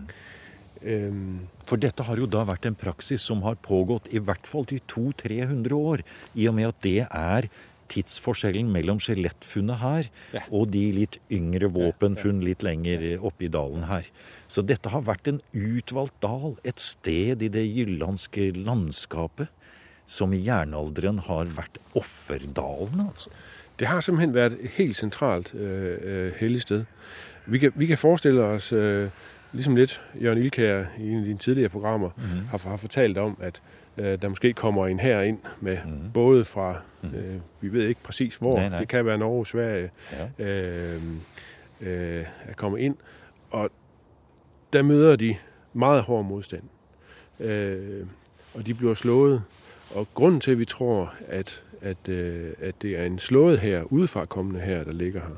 For 0.82 1.78
dette 1.78 2.06
har 2.08 2.18
jo 2.18 2.26
da 2.26 2.42
vært 2.50 2.66
en 2.66 2.78
praksis 2.78 3.22
som 3.22 3.44
har 3.46 3.60
pågått 3.62 4.08
i 4.10 4.22
hvert 4.24 4.48
fall 4.50 4.66
til 4.66 4.82
200-300 4.90 5.76
år, 5.78 6.02
i 6.34 6.48
og 6.50 6.56
med 6.58 6.72
at 6.72 6.80
det 6.82 7.04
er 7.06 7.50
tidsforskjellen 7.92 8.70
mellom 8.72 9.02
skjelettfunnet 9.04 9.82
her 9.82 10.10
og 10.48 10.70
de 10.74 10.84
litt 10.96 11.18
yngre 11.34 11.70
våpenfunn 11.76 12.42
litt 12.46 12.64
lenger 12.66 13.04
oppe 13.20 13.48
i 13.48 13.52
dalen 13.52 13.88
her. 13.90 14.08
Så 14.52 14.64
dette 14.66 14.92
har 14.94 15.04
vært 15.08 15.28
en 15.32 15.42
utvalgt 15.52 16.18
dal, 16.24 16.56
et 16.64 16.80
sted 16.82 17.44
i 17.44 17.52
det 17.52 17.66
jyllandske 17.68 18.52
landskapet 18.58 19.52
som 20.12 20.34
i 20.36 20.42
jernalderen 20.44 21.22
har 21.28 21.52
vært 21.56 21.80
offerdalen, 21.96 23.08
altså. 23.08 23.32
Det 23.80 23.88
har 23.90 24.04
simpelthen 24.04 24.34
vært 24.36 24.58
et 24.60 24.74
helt 24.76 24.98
sentralt 25.00 25.54
uh, 25.56 25.62
øh 25.62 26.34
hellig 26.38 26.62
sted. 26.62 26.84
Vi 27.46 27.58
kan, 27.58 27.72
vi 27.76 27.88
kan 27.90 27.98
forestille 27.98 28.44
oss 28.44 28.74
øh, 28.74 29.10
Ligesom 29.54 29.76
lidt 29.76 30.02
Jørgen 30.22 30.38
Ilkær 30.38 30.86
i 31.00 31.10
en 31.10 31.18
af 31.18 31.26
dine 31.26 31.38
tidligere 31.38 31.70
programmer 31.70 32.10
mm. 32.18 32.24
har, 32.24 32.70
har 32.70 32.78
fortalt 32.78 33.18
om, 33.18 33.38
at 33.42 33.62
øh, 33.98 34.22
der 34.22 34.30
måske 34.30 34.54
kommer 34.54 34.88
en 34.88 35.00
her 35.00 35.22
ind 35.22 35.40
med 35.60 35.78
mm. 35.86 36.12
både 36.14 36.46
fra, 36.46 36.76
mm. 37.02 37.10
øh, 37.16 37.36
vi 37.62 37.74
ved 37.74 37.88
ikke 37.88 38.04
præcis 38.04 38.36
hvor, 38.36 38.58
nej, 38.58 38.70
nej. 38.70 38.80
det 38.80 38.88
kan 38.88 39.06
være 39.06 39.18
Norge, 39.18 39.46
Sverige, 39.46 39.90
ja. 40.40 40.46
øh, 40.46 41.02
øh, 41.82 42.26
at 42.46 42.56
komme 42.56 42.82
ind. 42.82 42.96
Og 43.52 43.70
der 44.74 44.82
møder 44.82 45.16
de 45.16 45.36
meget 45.74 46.02
hård 46.02 46.26
modstand. 46.26 46.64
Øh, 47.40 48.06
og 48.54 48.66
de 48.66 48.74
bliver 48.74 48.94
slået. 48.94 49.44
Og 49.96 50.08
grunden 50.14 50.42
til, 50.42 50.52
at 50.52 50.60
vi 50.60 50.66
tror, 50.66 51.14
at, 51.28 51.64
at, 51.82 52.10
øh, 52.10 52.52
at 52.60 52.76
det 52.82 53.00
er 53.00 53.06
en 53.06 53.20
slået 53.20 53.60
her, 53.60 53.84
udefra 53.84 54.26
kommende 54.26 54.60
her, 54.60 54.84
der 54.84 54.92
ligger 54.92 55.20
her, 55.20 55.36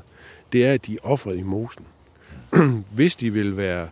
det 0.52 0.66
er, 0.66 0.72
at 0.72 0.86
de 0.86 0.94
er 0.94 0.98
offret 1.02 1.38
i 1.38 1.42
mosen. 1.42 1.86
Hvis 2.96 3.16
de 3.16 3.32
vil 3.32 3.56
være 3.56 3.88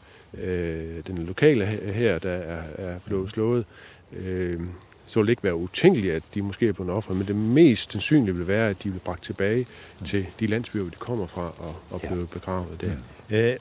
den 1.07 1.19
lokale 1.19 1.67
her, 1.67 2.19
der 2.19 2.31
er, 2.31 2.63
er 2.79 2.99
blevet 3.07 3.31
slået, 3.31 3.65
øh, 4.13 4.61
så 5.07 5.21
vil 5.21 5.27
det 5.27 5.33
ikke 5.33 5.45
være 5.45 5.57
utænkeligt, 5.57 6.15
at 6.15 6.23
de 6.35 6.43
måske 6.43 6.69
er 6.69 6.73
blevet 6.73 6.93
offret, 6.93 7.17
men 7.17 7.27
det 7.27 7.37
mest 7.37 7.93
sandsynlige 7.93 8.37
vil 8.37 8.49
være, 8.49 8.71
at 8.71 8.83
de 8.83 8.91
vil 8.91 9.01
bragt 9.01 9.25
tilbage 9.25 9.67
til 10.05 10.27
de 10.41 10.47
landsbyer, 10.47 10.85
de 10.85 10.97
kommer 10.99 11.27
fra, 11.27 11.53
og, 11.59 11.75
og 11.91 12.01
blive 12.01 12.27
begravet 12.27 12.81
der. 12.81 12.97
Eh, 13.31 13.57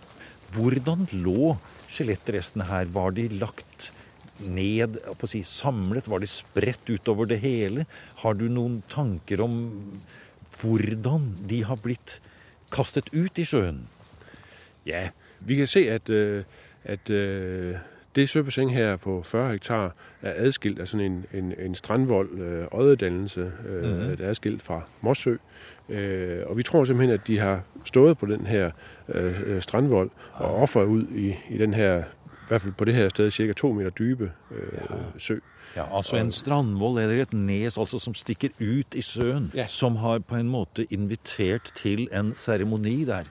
hvordan 0.54 1.08
lå 1.12 1.58
skjelettrestene 1.88 2.66
her? 2.70 2.86
Var 2.86 3.10
de 3.10 3.28
lagt 3.28 3.94
ned, 4.40 5.00
på 5.18 5.28
å 5.28 5.30
si, 5.30 5.44
samlet? 5.44 6.08
Var 6.10 6.24
de 6.24 6.30
spredt 6.30 6.90
utover 6.90 7.28
det 7.30 7.42
hele? 7.44 7.86
Har 8.24 8.38
du 8.40 8.48
noen 8.52 8.82
tanker 8.92 9.44
om 9.44 9.58
hvordan 10.62 11.32
de 11.50 11.64
har 11.68 11.80
blitt 11.84 12.20
kastet 12.72 13.12
ut 13.12 13.40
i 13.40 13.48
sjøen? 13.48 13.84
Ja, 14.88 15.10
vi 15.46 15.56
kan 15.56 15.68
se, 15.68 15.90
at, 15.90 16.10
øh, 16.10 16.44
at 16.84 17.10
øh, 17.10 17.76
det 18.16 18.30
søbassin 18.30 18.70
her 18.70 18.96
på 18.96 19.22
40 19.24 19.52
hektar 19.52 19.96
er 20.22 20.34
adskilt 20.36 20.80
af 20.80 20.88
sådan 20.88 21.06
en, 21.06 21.26
en, 21.34 21.54
en 21.60 21.76
strandvold, 21.76 22.40
øh, 22.40 22.66
øjedannelse, 22.72 23.52
øh, 23.70 23.84
mm-hmm. 23.84 24.18
der 24.18 24.26
er 24.26 24.30
adskilt 24.30 24.62
fra 24.62 24.82
Mossø. 25.02 25.36
Øh, 25.90 26.40
og 26.46 26.58
vi 26.58 26.64
tror 26.64 26.86
simpelthen, 26.86 27.14
at 27.14 27.28
de 27.28 27.40
har 27.40 27.62
stået 27.86 28.18
på 28.18 28.26
den 28.26 28.46
her 28.46 28.72
øh, 29.10 29.62
strandvold 29.62 30.10
og 30.34 30.56
offeret 30.56 30.86
ud 30.86 31.08
i, 31.08 31.36
i 31.50 31.58
den 31.58 31.74
her, 31.74 32.00
i 32.00 32.48
hvert 32.48 32.62
fald 32.62 32.74
på 32.74 32.86
det 32.86 32.96
her 32.96 33.10
sted, 33.10 33.32
cirka 33.32 33.54
to 33.54 33.74
meter 33.74 33.90
dybe 33.90 34.32
øh, 34.52 34.80
ja. 34.90 34.96
sø. 35.18 35.36
Ja, 35.76 35.98
altså 35.98 36.16
En 36.16 36.32
strandvoll 36.32 37.02
eller 37.02 37.22
et 37.22 37.34
nes 37.34 37.78
altså, 37.78 38.00
som 38.00 38.14
stikker 38.14 38.50
ut 38.60 38.96
i 38.96 39.02
sjøen, 39.02 39.52
ja. 39.56 39.66
som 39.66 39.96
har 39.96 40.20
på 40.20 40.36
en 40.36 40.50
måte 40.50 40.94
invitert 40.94 41.72
til 41.76 42.08
en 42.14 42.34
seremoni 42.36 43.06
der. 43.06 43.24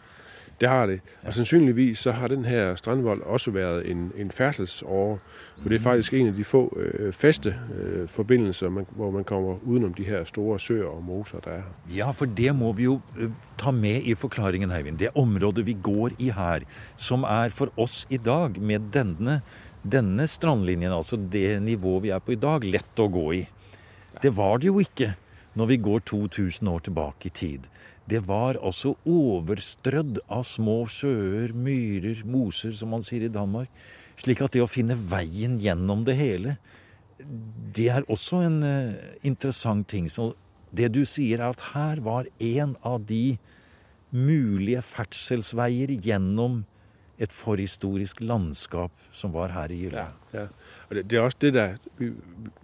Det 0.61 0.69
har 0.69 0.87
det. 0.87 1.01
Og 1.23 1.35
sandsynligvis 1.35 1.99
så 1.99 2.13
har 2.13 2.29
den 2.29 2.45
her 2.45 2.75
strandvold 2.75 3.23
også 3.23 3.51
været 3.51 3.91
en, 3.91 4.13
en 4.17 4.31
færdselsåre, 4.31 5.19
for 5.63 5.69
det 5.69 5.77
er 5.77 5.81
faktisk 5.81 6.15
en 6.15 6.27
af 6.27 6.35
de 6.35 6.45
få 6.45 6.77
øh, 6.77 7.13
faste 7.13 7.57
øh, 7.81 8.09
forbindelser, 8.09 8.69
man, 8.69 8.87
hvor 8.91 9.11
man 9.11 9.25
kommer 9.25 9.57
udenom 9.65 9.95
de 9.95 10.05
her 10.05 10.25
store 10.25 10.59
søer 10.61 10.87
og 10.87 11.05
moser, 11.05 11.41
der 11.41 11.51
er 11.51 11.57
her. 11.57 11.97
Ja, 11.97 12.11
for 12.11 12.25
det 12.25 12.57
må 12.57 12.73
vi 12.73 12.85
jo 12.85 13.01
øh, 13.19 13.31
ta 13.59 13.71
med 13.71 14.03
i 14.05 14.15
forklaringen, 14.15 14.71
Heivind. 14.71 14.99
Det 14.99 15.09
området 15.15 15.67
vi 15.67 15.77
går 15.83 16.11
i 16.19 16.31
her, 16.31 16.61
som 16.97 17.23
er 17.23 17.49
for 17.49 17.73
oss 17.77 18.07
i 18.11 18.17
dag, 18.17 18.61
med 18.61 18.81
denne, 18.93 19.41
denne 19.93 20.27
strandlinjen, 20.27 20.93
altså 20.93 21.17
det 21.33 21.63
nivået 21.63 22.03
vi 22.03 22.09
er 22.09 22.19
på 22.19 22.33
i 22.33 22.41
dag, 22.41 22.65
lett 22.65 23.01
å 23.01 23.09
gå 23.09 23.33
i. 23.33 23.45
Det 24.23 24.37
var 24.37 24.59
det 24.59 24.67
jo 24.67 24.79
ikke 24.79 25.15
når 25.55 25.67
vi 25.67 25.77
går 25.77 25.99
2000 25.99 26.69
år 26.69 26.79
tilbake 26.79 27.27
i 27.27 27.35
tid 27.35 27.71
det 28.11 28.25
var 28.27 28.59
altså 28.59 28.97
overstrødd 29.09 30.21
av 30.33 30.45
små 30.49 30.83
sjøer, 30.91 31.55
myrer, 31.55 32.25
moser, 32.27 32.75
som 32.77 32.93
man 32.95 33.05
sier 33.07 33.27
i 33.27 33.33
Danmark. 33.33 33.71
Slik 34.21 34.43
at 34.45 34.57
det 34.57 34.65
å 34.65 34.71
finne 34.71 34.99
veien 34.99 35.57
gjennom 35.63 36.03
det 36.09 36.17
hele, 36.19 36.57
det 37.21 37.89
er 37.93 38.09
også 38.11 38.43
en 38.47 38.59
uh, 38.65 38.99
interessant 39.27 39.87
ting. 39.89 40.09
Så 40.11 40.33
det 40.77 40.91
du 40.95 41.05
sier, 41.09 41.41
er 41.41 41.55
at 41.55 41.71
her 41.75 42.03
var 42.05 42.29
en 42.41 42.75
av 42.87 43.05
de 43.07 43.39
mulige 44.11 44.83
ferdselsveier 44.83 45.95
gjennom 46.03 46.65
et 47.21 47.33
forhistorisk 47.37 48.23
landskap 48.25 48.93
som 49.13 49.35
var 49.37 49.53
her 49.55 49.73
i 49.73 49.83
Jylland. 49.85 50.17
Ja, 50.33 50.41
ja. 50.41 50.47
Og 50.89 50.97
det, 50.97 51.05
det 51.11 51.19
er 51.19 51.27
også 51.27 51.43
det 51.45 51.55
der, 51.55 51.75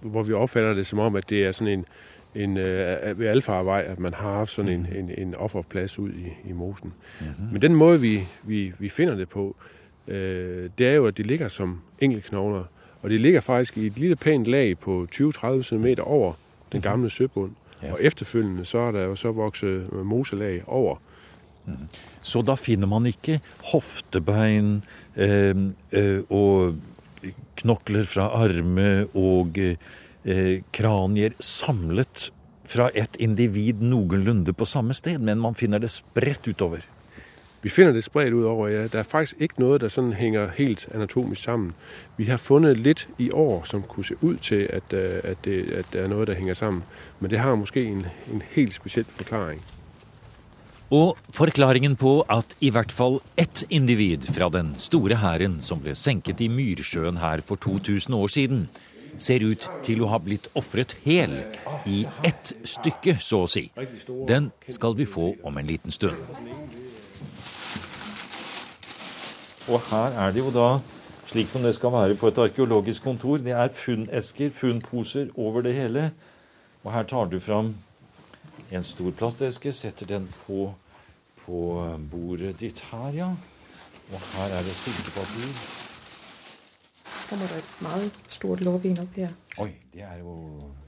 hvor 0.01 0.25
vi 0.27 0.35
oppfatter 0.35 0.75
det 0.75 0.87
som 0.89 1.03
om 1.05 1.19
at 1.21 1.29
det 1.31 1.45
er 1.45 1.55
sånn 1.55 1.71
en 1.71 1.85
en, 2.37 2.57
øh, 2.57 3.19
ved 3.19 3.27
Alfarvej, 3.27 3.85
at 3.87 3.99
man 3.99 4.15
har 4.15 4.33
haft 4.33 4.51
sådan 4.51 4.71
en, 4.71 4.81
mhm. 4.81 4.99
en, 4.99 5.11
en 5.19 5.35
offerplads 5.35 5.99
ud 5.99 6.11
i, 6.11 6.49
i 6.49 6.53
mosen. 6.53 6.93
Mm-hmm. 7.21 7.49
Men 7.53 7.63
den 7.63 7.75
måde, 7.75 8.01
vi, 8.01 8.21
vi, 8.43 8.73
vi 8.79 8.89
finder 8.89 9.15
det 9.15 9.29
på, 9.29 9.57
øh, 10.09 10.71
det 10.79 10.87
er 10.87 10.93
jo, 10.93 11.07
at 11.07 11.17
de 11.17 11.23
ligger 11.23 11.49
som 11.49 11.81
enkeltknogler, 12.01 12.65
og 13.03 13.11
de 13.11 13.17
ligger 13.17 13.41
faktisk 13.41 13.77
i 13.79 13.87
et 13.87 13.99
lille 13.99 14.17
pænt 14.17 14.47
lag 14.47 14.79
på 14.79 15.07
20-30 15.15 15.63
cm 15.63 15.87
over 16.01 16.33
den 16.73 16.79
mhm. 16.79 16.83
gamle 16.83 17.11
søbund. 17.11 17.53
Ja. 17.83 17.93
Og 17.93 17.99
efterfølgende 18.03 18.65
så 18.65 18.79
er 18.79 18.93
der 18.93 19.03
jo 19.03 19.15
så 19.15 19.31
vokset 19.31 19.93
moselag 19.93 20.63
over. 20.67 20.97
Mm. 21.67 21.73
Så 22.23 22.43
da 22.43 22.55
finner 22.55 22.87
man 22.87 23.07
ikke 23.07 23.41
hoftebein 23.73 24.85
øh, 25.17 25.57
øh, 25.93 26.23
og 26.31 26.75
knokler 27.57 28.05
fra 28.05 28.23
arme 28.23 29.07
og 29.15 29.51
øh, 29.59 29.77
eh, 30.27 30.63
kranier 30.73 31.37
samlet 31.41 32.31
fra 32.67 32.91
et 32.95 33.17
individ 33.23 33.81
noenlunde 33.81 34.53
på 34.53 34.67
samme 34.67 34.95
sted, 34.95 35.19
men 35.23 35.39
man 35.39 35.55
finner 35.55 35.79
det 35.79 35.91
spredt 35.95 36.49
utover. 36.49 36.85
Vi 37.63 37.71
finner 37.71 37.93
det 37.93 38.05
spredt 38.05 38.35
utover, 38.35 38.69
ja. 38.69 38.83
Det 38.83 39.01
er 39.01 39.07
faktisk 39.07 39.41
ikke 39.43 39.63
noe 39.63 39.79
der 39.83 39.91
sånn 39.91 40.13
henger 40.19 40.53
helt 40.59 40.85
anatomisk 40.95 41.49
sammen. 41.49 41.73
Vi 42.19 42.29
har 42.31 42.39
funnet 42.39 42.79
litt 42.79 43.07
i 43.19 43.31
år 43.35 43.65
som 43.67 43.83
kunne 43.83 44.07
se 44.07 44.19
ut 44.23 44.45
til 44.47 44.69
at, 44.71 44.93
øh, 44.93 45.19
at, 45.25 45.41
det, 45.45 45.57
at 45.73 45.89
det, 45.93 46.05
er 46.05 46.13
noe 46.13 46.27
der 46.29 46.39
henger 46.39 46.55
sammen. 46.55 46.85
Men 47.21 47.31
det 47.31 47.41
har 47.43 47.57
måske 47.59 47.83
en, 47.83 48.07
en 48.33 48.43
helt 48.55 48.75
spesiell 48.75 49.09
forklaring. 49.09 49.63
Og 50.95 51.19
forklaringen 51.35 51.97
på 51.99 52.21
at 52.31 52.55
i 52.63 52.71
hvert 52.71 52.93
fall 52.95 53.19
ett 53.37 53.65
individ 53.71 54.29
fra 54.31 54.47
den 54.55 54.77
store 54.79 55.19
hæren 55.19 55.59
som 55.61 55.81
ble 55.83 55.97
senket 55.99 56.41
i 56.41 56.47
Myrsjøen 56.47 57.19
her 57.19 57.43
for 57.43 57.59
2000 57.59 58.15
år 58.15 58.31
siden, 58.31 58.69
ser 59.17 59.45
ut 59.45 59.67
til 59.85 60.03
å 60.05 60.11
ha 60.13 60.19
blitt 60.23 60.49
ofret 60.59 60.97
hel 61.05 61.39
i 61.89 62.05
ett 62.27 62.53
stykke, 62.67 63.17
så 63.23 63.45
å 63.45 63.51
si. 63.51 63.69
Den 64.29 64.51
skal 64.69 64.97
vi 64.99 65.07
få 65.09 65.35
om 65.47 65.59
en 65.59 65.69
liten 65.69 65.95
stund. 65.95 66.21
Og 69.67 69.81
her 69.91 70.15
er 70.23 70.35
det 70.35 70.45
jo 70.45 70.53
da, 70.55 70.69
slik 71.27 71.51
som 71.51 71.65
det 71.67 71.75
skal 71.75 71.95
være 71.95 72.19
på 72.19 72.31
et 72.31 72.39
arkeologisk 72.39 73.03
kontor, 73.03 73.41
det 73.43 73.57
er 73.57 73.73
funnesker, 73.75 74.53
funnposer 74.55 75.33
over 75.35 75.67
det 75.67 75.75
hele. 75.75 76.11
Og 76.85 76.93
her 76.95 77.09
tar 77.09 77.27
du 77.33 77.41
fram 77.43 77.75
en 78.71 78.87
stor 78.87 79.11
plasteske, 79.11 79.73
setter 79.75 80.07
den 80.07 80.29
på, 80.45 80.71
på 81.43 81.65
bordet 82.13 82.55
ditt 82.63 82.85
her, 82.93 83.11
ja. 83.15 83.33
Og 84.07 84.23
her 84.37 84.55
er 84.55 84.63
det 84.63 84.79
silkepapir 84.79 85.86
kommer 87.29 87.51
det 87.51 87.61
et 87.61 87.77
meget 87.85 88.33
stort 88.33 88.63
lårvin 88.65 88.99
opp 89.03 89.17
her. 89.19 89.33
Oi, 89.63 89.71
det 89.93 90.03
er 90.07 90.21
jo 90.21 90.35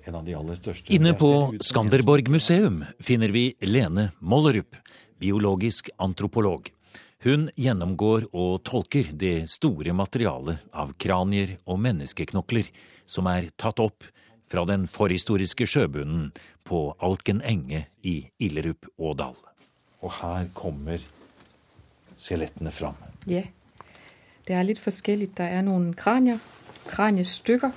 en 0.06 0.18
av 0.18 0.24
de 0.26 0.34
aller 0.38 0.58
største. 0.58 0.92
Inne 0.94 1.14
på 1.18 1.30
Skanderborg 1.64 2.30
museum 2.32 2.82
finner 3.02 3.32
vi 3.34 3.50
Lene 3.66 4.10
Mollerup, 4.20 4.76
biologisk 5.18 5.90
antropolog. 5.98 6.70
Hun 7.26 7.48
gjennomgår 7.58 8.28
og 8.30 8.62
tolker 8.66 9.10
det 9.18 9.48
store 9.50 9.94
materialet 9.96 10.62
av 10.70 10.94
kranier 11.02 11.56
og 11.66 11.80
menneskeknokler 11.82 12.70
som 13.08 13.26
er 13.26 13.50
tatt 13.58 13.82
opp 13.82 14.06
fra 14.48 14.64
den 14.68 14.86
forhistoriske 14.88 15.66
sjøbunnen 15.68 16.30
på 16.64 16.86
Alken 17.04 17.42
enge 17.42 17.84
i 18.06 18.20
Illerup-Ådal. 18.38 19.36
Og 20.06 20.14
her 20.22 20.48
kommer 20.54 21.02
skjelettene 22.22 22.72
fram. 22.72 22.96
Ja. 23.26 23.42
Yeah. 23.42 23.54
Det 24.48 24.56
er 24.56 24.62
litt 24.64 24.80
forskjellig. 24.80 25.28
Der 25.36 25.44
er 25.58 25.62
noen 25.62 25.92
kranier, 25.94 26.38
kraniestykker 26.88 27.70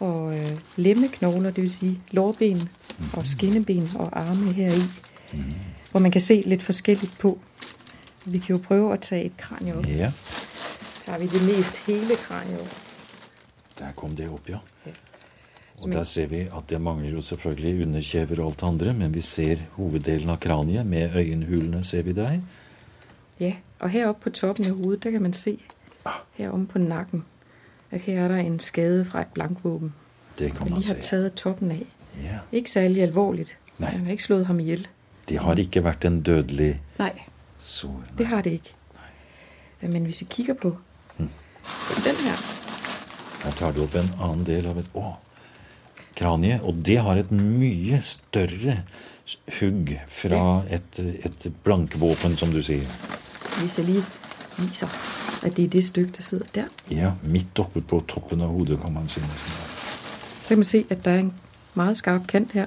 og 0.00 0.36
øh, 0.36 0.52
lemmeknogler, 0.76 1.50
dvs. 1.50 1.80
Si 1.80 1.98
lårben 2.10 2.68
og 3.12 3.18
mhm. 3.18 3.26
skinneben 3.26 3.90
og 3.94 4.08
arme 4.12 4.52
heri. 4.52 4.82
Mm. 5.32 5.54
Hvor 5.90 6.00
man 6.00 6.10
kan 6.10 6.20
se 6.20 6.42
litt 6.46 6.62
forskjellig 6.62 7.10
på. 7.18 7.38
Vi 8.26 8.38
kan 8.38 8.56
jo 8.56 8.62
prøve 8.62 8.92
å 8.94 8.96
ta 9.02 9.18
et 9.18 9.34
kranie 9.38 9.74
opp. 9.74 9.86
Ja. 9.90 10.12
Tar 11.02 11.18
vi 11.18 11.26
det 11.30 11.42
mest 11.42 11.82
hele 11.86 12.18
kraniet 12.22 12.60
opp. 12.60 12.78
Der 13.78 13.92
kom 13.96 14.16
det 14.16 14.28
opp, 14.30 14.48
ja. 14.48 14.62
Og 15.82 15.92
der 15.92 16.04
ser 16.08 16.26
vi 16.26 16.40
at 16.40 16.70
det 16.70 16.80
mangler 16.80 17.10
jo 17.10 17.20
selvfølgelig 17.20 17.82
underkjever 17.86 18.40
og 18.40 18.46
alt 18.46 18.62
andre, 18.62 18.92
men 18.92 19.14
vi 19.14 19.20
ser 19.20 19.66
hoveddelen 19.76 20.30
av 20.32 20.38
kraniet 20.40 20.86
med 20.86 21.16
øyenhulene, 21.16 21.84
ser 21.84 22.02
vi 22.02 22.14
der. 22.16 22.38
Ja, 23.40 23.52
og 23.80 23.90
her 23.90 24.08
oppe 24.08 24.30
på 24.30 24.30
toppen 24.30 24.70
av 24.70 24.78
hovedet, 24.78 25.04
der 25.04 25.10
kan 25.10 25.22
man 25.22 25.36
se, 25.36 25.58
heromme 26.32 26.66
på 26.66 26.78
nakken, 26.78 27.24
at 27.90 28.00
her 28.00 28.24
er 28.24 28.28
der 28.28 28.36
en 28.36 28.58
skade 28.58 29.04
fra 29.04 29.20
et 29.20 29.26
blankvåpen. 29.34 29.94
Det 30.38 30.52
kan 30.54 30.70
man 30.70 30.78
lige 30.78 30.94
har 30.94 31.00
taget 31.00 31.34
toppen 31.34 31.70
af. 31.70 31.86
Ja. 32.22 32.38
Ikke 32.52 32.70
særlig 32.70 33.02
alvorligt. 33.02 33.58
Nej. 33.78 33.92
Man 33.92 34.04
har 34.04 34.10
ikke 34.10 34.22
slået 34.22 34.46
ham 34.46 34.60
ihjel. 34.60 34.86
Det 35.28 35.38
har 35.38 35.54
ikke 35.54 35.84
vært 35.84 36.04
en 36.04 36.22
dødelig 36.22 36.80
Nej, 36.98 37.12
sår. 37.58 38.02
det 38.18 38.26
har 38.26 38.42
det 38.42 38.50
ikke. 38.50 38.74
Men 39.80 40.04
hvis 40.04 40.20
vi 40.20 40.26
kikker 40.30 40.54
på 40.54 40.76
hm. 41.16 41.28
den 42.04 42.16
her, 42.24 42.36
Her 43.44 43.52
tar 43.52 43.72
du 43.72 43.82
opp 43.82 43.94
en 43.94 44.08
annen 44.20 44.46
del 44.46 44.66
av 44.66 44.78
et 44.80 44.86
å, 44.94 45.12
kranie, 46.18 46.56
og 46.62 46.80
det 46.86 46.96
har 46.98 47.20
et 47.20 47.30
mye 47.30 48.00
større 48.02 48.80
hugg 49.60 49.92
fra 50.10 50.62
et, 50.70 50.98
et 50.98 51.46
blankvåpen, 51.64 52.36
som 52.36 52.50
du 52.50 52.62
sier. 52.62 52.86
hvis 53.60 53.78
jeg 53.78 53.86
lige 53.86 54.02
viser, 54.58 54.88
at 55.42 55.56
det 55.56 55.64
er 55.64 55.68
det 55.68 55.84
stykke, 55.84 56.12
der 56.16 56.22
sidder 56.22 56.44
der, 56.54 56.64
Ja, 56.90 57.10
midt 57.22 57.58
oppe 57.58 57.80
på 57.80 58.04
toppen 58.08 58.40
av 58.40 58.48
hodet, 58.48 58.80
kan 58.84 58.92
man 58.94 59.08
si 59.08 59.20
nesten. 59.20 59.52
så 60.42 60.48
kan 60.48 60.58
man 60.58 60.64
se, 60.64 60.84
at 60.90 61.04
der 61.04 61.10
er 61.10 61.18
en 61.18 61.32
meget 61.74 61.96
skarp 61.96 62.26
kant 62.26 62.52
her. 62.52 62.66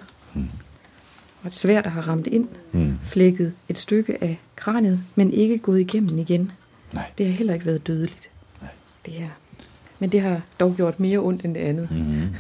Og 1.42 1.48
et 1.48 1.54
svær, 1.54 1.82
der 1.82 1.90
har 1.90 2.02
ramt 2.08 2.28
ind, 2.28 2.48
Mm. 2.72 3.00
flækket 3.06 3.54
et 3.70 3.78
stykke 3.78 4.18
av 4.24 4.36
kraniet, 4.56 5.00
men 5.16 5.34
ikke 5.34 5.58
gået 5.58 5.80
igennem 5.80 6.18
igjen. 6.20 6.52
Nei. 6.94 7.04
Det 7.18 7.26
har 7.26 7.34
heller 7.34 7.54
ikke 7.54 7.66
vært 7.66 7.88
dødeligt. 7.88 8.30
Det 9.06 9.14
er, 9.22 9.30
men 10.00 10.10
det 10.10 10.22
har 10.22 10.42
dog 10.60 10.76
gjort 10.76 11.00
mer 11.00 11.20
ondt 11.20 11.46
enn 11.46 11.54
det 11.56 11.62
andet. 11.62 11.92
Mm. 11.92 12.36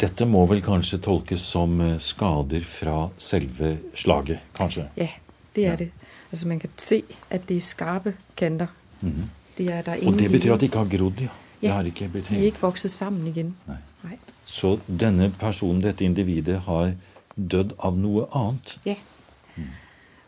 Dette 0.00 0.24
må 0.26 0.46
vel 0.46 0.62
kanskje 0.62 0.98
tolkes 0.98 1.40
som 1.40 1.80
eh, 1.80 1.98
skader 2.00 2.60
fra 2.64 3.08
selve 3.18 3.78
slaget, 3.94 4.38
kanskje? 4.54 4.88
Ja, 4.96 5.08
det 5.56 5.66
er 5.66 5.70
Ja. 5.70 5.76
det. 5.76 5.90
Altså 6.32 6.48
man 6.48 6.58
kan 6.58 6.70
se, 6.76 7.02
at 7.30 7.48
det 7.48 7.56
er 7.56 7.60
skarpe 7.60 8.16
kanter. 8.36 8.66
Mhm. 9.00 9.22
Det 9.58 9.72
er, 9.72 9.82
der 9.82 9.96
Og 10.06 10.12
det 10.12 10.30
betyr 10.30 10.54
at 10.54 10.60
det 10.60 10.66
ikke 10.66 10.78
har 10.78 10.98
grodd, 10.98 11.20
ja? 11.20 11.28
Det 11.60 11.68
Ja, 11.68 11.72
har 11.72 11.82
ikke 11.82 12.08
blitt 12.08 12.28
De 12.28 12.38
er 12.38 12.42
ikke 12.42 12.60
vokset 12.60 12.90
sammen 12.90 13.26
igjen. 13.26 13.56
Nei. 13.66 13.76
Nei. 14.04 14.18
Så 14.44 14.80
denne 15.00 15.34
personen, 15.38 15.82
dette 15.82 16.04
individet, 16.04 16.60
har 16.60 16.92
dødd 17.36 17.72
av 17.78 17.96
noe 17.96 18.26
annet? 18.34 18.78
Ja. 18.86 18.94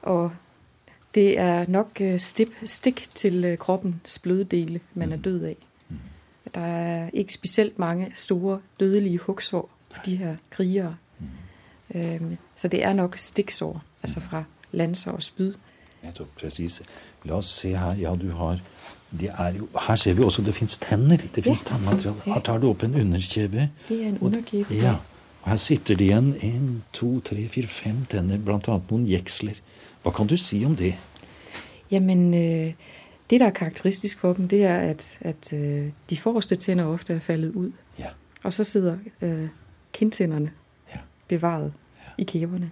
Og 0.02 0.30
det 1.14 1.38
er 1.38 1.66
nok 1.68 2.00
stikk, 2.18 2.48
stikk 2.64 3.08
til 3.14 3.44
øh, 3.44 3.58
kroppens 3.58 4.18
bløde 4.18 4.44
dele, 4.44 4.80
man 4.94 5.12
er 5.12 5.16
død 5.16 5.42
af. 5.42 5.56
Der 6.54 6.60
er 6.60 7.10
ikke 7.12 7.32
spesielt 7.32 7.78
mange 7.78 8.10
store 8.14 8.60
dødelige 8.80 9.18
huggsår 9.18 9.70
på 9.90 9.98
de 10.04 10.16
her 10.16 10.36
krigere. 10.50 10.96
Øhm, 11.94 12.36
så 12.56 12.68
det 12.68 12.84
er 12.84 12.92
nok 12.92 13.18
stikksår, 13.18 13.82
altså 14.02 14.20
fra 14.20 14.44
lanser 14.72 15.12
og 15.12 15.22
spyd. 15.22 15.54
Nettopp, 16.08 16.28
presis. 16.40 16.80
La 17.28 17.38
oss 17.38 17.50
se 17.60 17.74
her. 17.76 17.94
Ja, 18.00 18.14
du 18.16 18.30
har 18.36 18.58
er 19.38 19.52
jo, 19.56 19.68
Her 19.88 19.96
ser 19.96 20.14
vi 20.14 20.22
også 20.22 20.42
det 20.44 20.54
fins 20.54 20.78
tenner. 20.78 21.16
Det 21.34 21.44
fins 21.44 21.62
tannmateriale. 21.62 22.20
Her 22.24 22.40
tar 22.44 22.58
du 22.58 22.68
opp 22.70 22.82
en 22.82 22.94
underkjeve. 22.94 23.68
Det 23.88 24.02
er 24.04 24.08
en 24.08 24.18
Og- 24.20 24.70
Ja. 24.70 24.94
Og 25.42 25.50
her 25.50 25.56
sitter 25.56 25.96
det 25.96 26.04
igjen 26.04 26.34
en, 26.42 26.82
to, 26.92 27.20
tre, 27.20 27.48
fire, 27.48 27.66
fem 27.66 28.04
tenner, 28.10 28.38
blant 28.38 28.68
annet 28.68 28.90
noen 28.90 29.06
jeksler. 29.10 29.54
Hva 30.02 30.10
kan 30.10 30.26
du 30.26 30.36
si 30.36 30.64
om 30.64 30.76
det? 30.76 30.94
Jamen, 31.90 32.34
øh, 32.34 32.72
det 33.30 33.40
der 33.40 33.46
er 33.46 33.50
karakteristisk 33.50 34.18
for 34.18 34.32
dem, 34.32 34.48
det 34.48 34.64
er, 34.64 34.76
at, 34.78 35.18
at 35.20 35.52
øh, 35.52 35.88
de 36.10 36.16
forreste 36.16 36.56
tenner 36.56 36.84
ofte 36.84 37.14
er 37.14 37.18
fallet 37.20 37.52
ut. 37.54 37.72
Ja. 37.98 38.06
Og 38.42 38.52
så 38.52 38.64
sidder 38.64 38.96
øh, 39.22 39.48
kindtænderne 39.92 40.50
Ja. 40.94 40.98
bevaret 41.28 41.72
i 42.18 42.24
kæberne. 42.24 42.70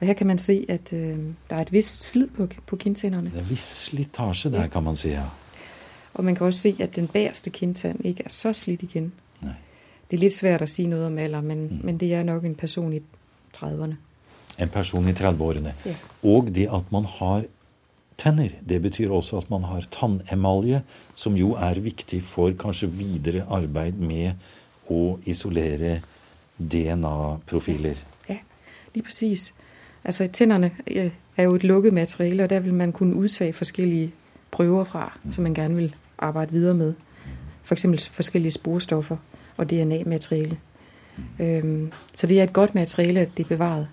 Og 0.00 0.06
her 0.06 0.14
kan 0.14 0.26
man 0.26 0.38
se, 0.38 0.66
at 0.68 0.92
øh, 0.92 1.18
der 1.50 1.56
er 1.56 1.60
et 1.60 1.72
visst 1.72 2.02
slid 2.02 2.26
på, 2.28 2.48
på 2.66 2.76
kindtænderne. 2.76 3.32
Er 3.36 3.42
viss 3.42 3.84
slitasje 3.84 4.50
der, 4.52 4.60
Ja. 4.60 4.66
kan 4.66 4.82
man 4.82 4.96
si. 4.96 5.08
ja. 5.08 5.22
Og 6.14 6.24
man 6.24 6.34
kan 6.34 6.46
også 6.46 6.60
se, 6.60 6.76
at 6.78 6.96
den 6.96 7.08
bagerste 7.08 7.50
kindtand 7.50 8.04
ikke 8.04 8.22
er 8.24 8.28
så 8.28 8.52
slidt 8.52 8.82
igjen. 8.82 9.12
Nei. 9.42 9.52
Det 10.10 10.16
er 10.16 10.20
litt 10.20 10.34
svært 10.34 10.62
å 10.62 10.66
si 10.66 10.86
noe 10.86 11.06
om 11.06 11.18
alder, 11.18 11.40
men, 11.40 11.58
mm. 11.68 11.80
men 11.84 11.98
det 11.98 12.14
er 12.14 12.22
nok 12.22 12.44
en 12.44 12.54
person 12.54 12.92
i 12.92 13.02
30-årene. 13.56 13.96
En 14.58 14.68
person 14.68 15.08
i 15.08 15.12
30-årene. 15.12 15.74
Ja. 15.86 15.94
Og 16.22 16.50
det 16.54 16.66
at 16.72 16.90
man 16.92 17.04
har 17.04 17.44
tenner, 18.18 18.48
det 18.68 18.82
betyr 18.82 19.10
også 19.10 19.36
at 19.38 19.50
man 19.50 19.62
har 19.64 19.86
tannemalje, 19.90 20.82
som 21.14 21.36
jo 21.36 21.52
er 21.54 21.80
viktig 21.80 22.22
for 22.24 22.50
kanskje 22.58 22.90
videre 22.90 23.46
arbeid 23.48 23.92
med 23.92 24.32
å 24.90 25.18
isolere 25.24 26.00
DNA-profiler. 26.58 27.96
Ja, 28.28 28.36
lige 28.94 29.04
præcis. 29.04 29.52
Altså 30.04 30.28
tænderne 30.32 30.70
øh, 30.86 31.10
er 31.36 31.42
jo 31.42 31.54
et 31.54 31.64
lukket 31.64 31.92
materiale, 31.92 32.44
og 32.44 32.50
der 32.50 32.60
vil 32.60 32.74
man 32.74 32.92
kunne 32.92 33.14
udtage 33.14 33.52
forskellige 33.52 34.12
prøver 34.50 34.84
fra, 34.84 35.18
som 35.32 35.42
man 35.42 35.54
gerne 35.54 35.76
vil 35.76 35.94
arbejde 36.18 36.52
videre 36.52 36.74
med. 36.74 36.94
For 37.62 37.74
eksempel 37.74 38.00
forskellige 38.00 38.50
sporstoffer 38.52 39.16
og 39.56 39.70
DNA-materiale. 39.70 40.58
Så 42.14 42.26
det 42.26 42.40
er 42.40 42.44
et 42.44 42.52
godt 42.52 42.74
materiale, 42.74 43.20
at 43.20 43.30
det 43.36 43.44
er 43.44 43.48
bevaret. 43.48 43.88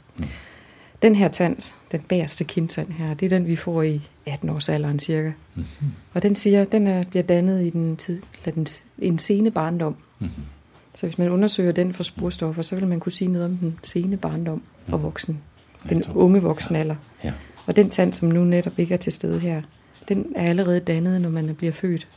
Den 1.02 1.16
her 1.16 1.28
tand, 1.28 1.74
den 1.92 2.00
bagerste 2.00 2.44
kindtand 2.44 2.92
her, 2.92 3.14
det 3.14 3.26
er 3.26 3.30
den, 3.30 3.48
vi 3.48 3.56
får 3.56 3.82
i 3.82 4.02
18-årsalderen 4.30 5.00
cirka. 5.00 5.32
Mhm. 5.56 5.66
Og 6.14 6.24
den 6.24 6.36
siger, 6.36 6.66
den 6.66 6.88
er, 6.88 7.04
bliver 7.10 7.24
dannet 7.24 7.66
i 7.66 7.70
den, 7.70 7.98
tid, 7.98 8.22
eller 8.44 8.54
den, 8.54 8.68
en 9.00 9.20
sene 9.20 9.52
barndom. 9.52 9.96
Mhm. 10.20 10.30
Så 10.96 11.08
hvis 11.08 11.18
man 11.18 11.30
undersøger 11.30 11.72
den 11.72 11.94
for 11.94 12.04
sporstoffer, 12.04 12.62
så 12.62 12.76
vil 12.76 12.88
man 12.88 13.00
kunne 13.00 13.12
sige 13.12 13.32
noget 13.32 13.46
om 13.46 13.58
den 13.58 13.80
sene 13.84 14.18
barndom 14.18 14.62
og 14.92 15.04
voksen. 15.04 15.42
Den 15.90 16.04
unge 16.16 16.42
voksenalder. 16.42 16.96
Ja. 17.24 17.34
Og 17.68 17.76
den 17.76 17.90
tand, 17.90 18.14
som 18.14 18.28
nu 18.28 18.44
netop 18.44 18.80
ikke 18.80 18.94
er 18.94 18.98
til 18.98 19.14
stede 19.14 19.40
her, 19.40 19.62
den 20.08 20.26
er 20.36 20.50
allerede 20.50 20.80
dannet, 20.80 21.22
når 21.22 21.30
man 21.30 21.56
bliver 21.56 21.74
født. 21.74 22.08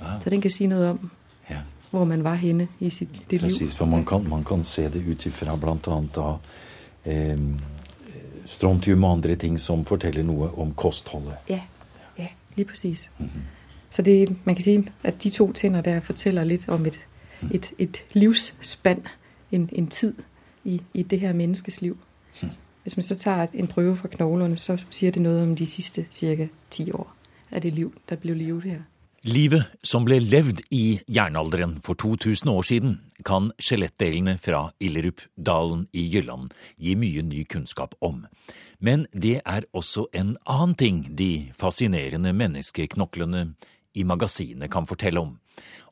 Wow. 0.00 0.10
Så 0.20 0.30
den 0.30 0.40
kan 0.40 0.50
sige 0.50 0.66
noget 0.66 0.88
om, 0.88 1.10
ja. 1.50 1.56
hvor 1.90 2.04
man 2.04 2.24
var 2.24 2.34
henne 2.34 2.68
i 2.80 2.90
sit 2.90 3.08
det 3.30 3.42
liv. 3.42 3.50
Præcis, 3.50 3.74
for 3.74 3.84
man 3.84 4.04
kan, 4.04 4.28
man 4.28 4.44
kan 4.44 4.64
se 4.64 4.82
det 4.82 5.04
ut 5.10 5.26
ifra 5.26 5.50
annet 5.50 6.16
da 6.16 6.32
eh, 7.10 7.38
strontium 8.46 9.04
og 9.04 9.12
andre 9.12 9.36
ting 9.36 9.60
som 9.60 9.84
forteller 9.84 10.22
noe 10.22 10.50
om 10.58 10.74
kostholdet. 10.74 11.34
Ja, 11.48 11.60
ja, 12.18 12.26
lige 12.56 12.66
præcis. 12.66 13.10
Mhm. 13.18 13.30
Så 13.90 14.02
det, 14.02 14.36
man 14.44 14.54
kan 14.54 14.64
sige, 14.64 14.92
at 15.02 15.22
de 15.22 15.30
to 15.30 15.52
tænder 15.52 15.80
der 15.80 16.00
fortæller 16.00 16.44
lidt 16.44 16.68
om 16.68 16.86
et, 16.86 17.00
mm. 17.40 17.50
et, 17.54 17.72
et 17.78 18.04
livsspand, 18.12 19.02
en, 19.52 19.70
en 19.72 19.86
tid 19.86 20.14
i, 20.64 20.82
i 20.94 21.02
det 21.02 21.20
her 21.20 21.32
menneskes 21.32 21.80
liv. 21.80 21.98
Mhm. 22.42 22.50
Hvis 22.86 22.96
man 22.96 23.02
så 23.02 23.16
tager 23.18 23.46
en 23.54 23.66
prøve 23.66 23.96
fra 23.96 24.08
knoglerne, 24.08 24.58
så 24.58 24.76
sier 24.94 25.10
det 25.10 25.22
noe 25.24 25.40
om 25.42 25.56
de 25.58 25.66
siste 25.66 26.04
cirka 26.14 26.46
ti 26.70 26.84
år 26.94 27.08
av 27.50 27.64
det 27.64 27.72
liv, 27.74 27.88
der 28.06 28.20
ble 28.22 28.36
levd 28.38 28.62
her. 28.62 28.84
Livet 29.26 29.64
som 29.82 30.04
ble 30.06 30.20
levd 30.22 30.60
i 30.70 31.00
jernalderen 31.10 31.80
for 31.82 31.98
2000 31.98 32.46
år 32.52 32.62
siden, 32.62 32.94
kan 33.26 33.50
skjelettdelene 33.58 34.36
fra 34.38 34.68
Illerupdalen 34.78 35.88
i 35.90 36.04
Jylland 36.14 36.54
gi 36.78 36.94
mye 36.94 37.26
ny 37.26 37.42
kunnskap 37.50 37.98
om. 38.00 38.22
Men 38.78 39.08
det 39.10 39.40
er 39.42 39.66
også 39.74 40.06
en 40.14 40.36
annen 40.46 40.78
ting 40.78 41.02
de 41.18 41.50
fascinerende 41.58 42.30
menneskeknoklene 42.38 43.48
i 43.98 44.06
magasinet 44.06 44.70
kan 44.70 44.86
fortelle 44.86 45.26
om. 45.26 45.34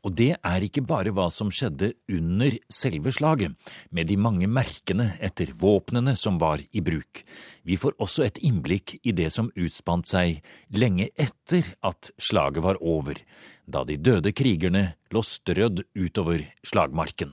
Og 0.04 0.12
det 0.12 0.34
er 0.36 0.64
ikke 0.66 0.84
bare 0.84 1.12
hva 1.16 1.30
som 1.32 1.48
skjedde 1.52 1.94
under 2.12 2.56
selve 2.72 3.12
slaget, 3.14 3.54
med 3.88 4.10
de 4.10 4.18
mange 4.20 4.48
merkene 4.50 5.14
etter 5.24 5.54
våpnene 5.60 6.12
som 6.20 6.36
var 6.40 6.60
i 6.72 6.82
bruk. 6.84 7.22
Vi 7.64 7.78
får 7.80 7.96
også 8.04 8.26
et 8.26 8.40
innblikk 8.44 8.98
i 9.02 9.14
det 9.16 9.30
som 9.32 9.48
utspant 9.56 10.08
seg 10.08 10.42
lenge 10.76 11.08
etter 11.16 11.72
at 11.80 12.12
slaget 12.20 12.64
var 12.66 12.80
over, 12.84 13.16
da 13.64 13.84
de 13.88 13.96
døde 13.96 14.34
krigerne 14.36 14.90
lå 15.14 15.24
strødd 15.24 15.86
utover 15.96 16.44
slagmarken. 16.66 17.32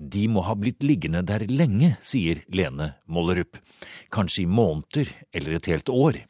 De 0.00 0.24
må 0.32 0.42
ha 0.46 0.56
blitt 0.56 0.82
liggende 0.82 1.20
der 1.28 1.44
lenge, 1.46 1.92
sier 2.00 2.40
Lene 2.48 2.94
Mollerup. 3.06 3.60
Kanskje 4.10 4.46
i 4.46 4.48
måneder 4.48 5.12
eller 5.36 5.58
et 5.58 5.68
helt 5.70 5.92
år. 5.92 6.22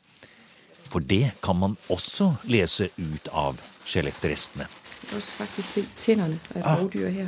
For 0.91 0.99
det 0.99 1.37
kan 1.45 1.61
man 1.63 1.79
også 1.87 2.33
lese 2.51 2.91
ut 2.99 3.31
av 3.31 3.63
skjelettrestene. 3.87 4.67
Kan 5.09 5.17
også 5.17 5.33
faktisk 5.33 5.69
se 5.73 5.81
tænderne 5.97 6.39
av 6.55 6.61
et 6.61 6.67
Ah. 6.67 6.81
rovdyr 6.83 7.09
her. 7.09 7.27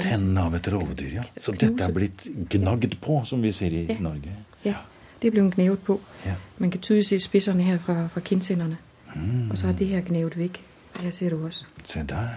Tennene 0.00 0.40
av 0.40 0.54
et 0.54 0.68
rovdyr, 0.72 1.12
ja. 1.14 1.22
Så 1.40 1.52
dette 1.52 1.84
er 1.84 1.92
blitt 1.92 2.26
gnagd 2.50 2.94
på, 3.00 3.22
som 3.24 3.42
vi 3.42 3.52
ser 3.52 3.66
i 3.70 3.86
Ja. 3.88 3.96
Norge. 4.00 4.32
Ja, 4.64 4.74
det 5.22 5.32
blev 5.32 5.50
knævet 5.52 5.78
på. 5.78 6.00
Ja. 6.26 6.34
Man 6.58 6.70
kan 6.70 6.80
tydelig 6.80 7.06
se 7.06 7.18
spissene 7.18 7.62
her 7.62 7.78
fra, 7.78 8.06
fra 8.06 8.20
kindtænderne. 8.20 8.76
Mm. 9.16 9.50
Og 9.50 9.58
så 9.58 9.68
er 9.68 9.72
det 9.72 9.86
her 9.86 10.00
knævet 10.00 10.38
væk. 10.38 10.64
Her 11.02 11.10
ser 11.10 11.30
du 11.30 11.46
også 11.46 11.64
Se 11.84 12.00
der. 12.08 12.28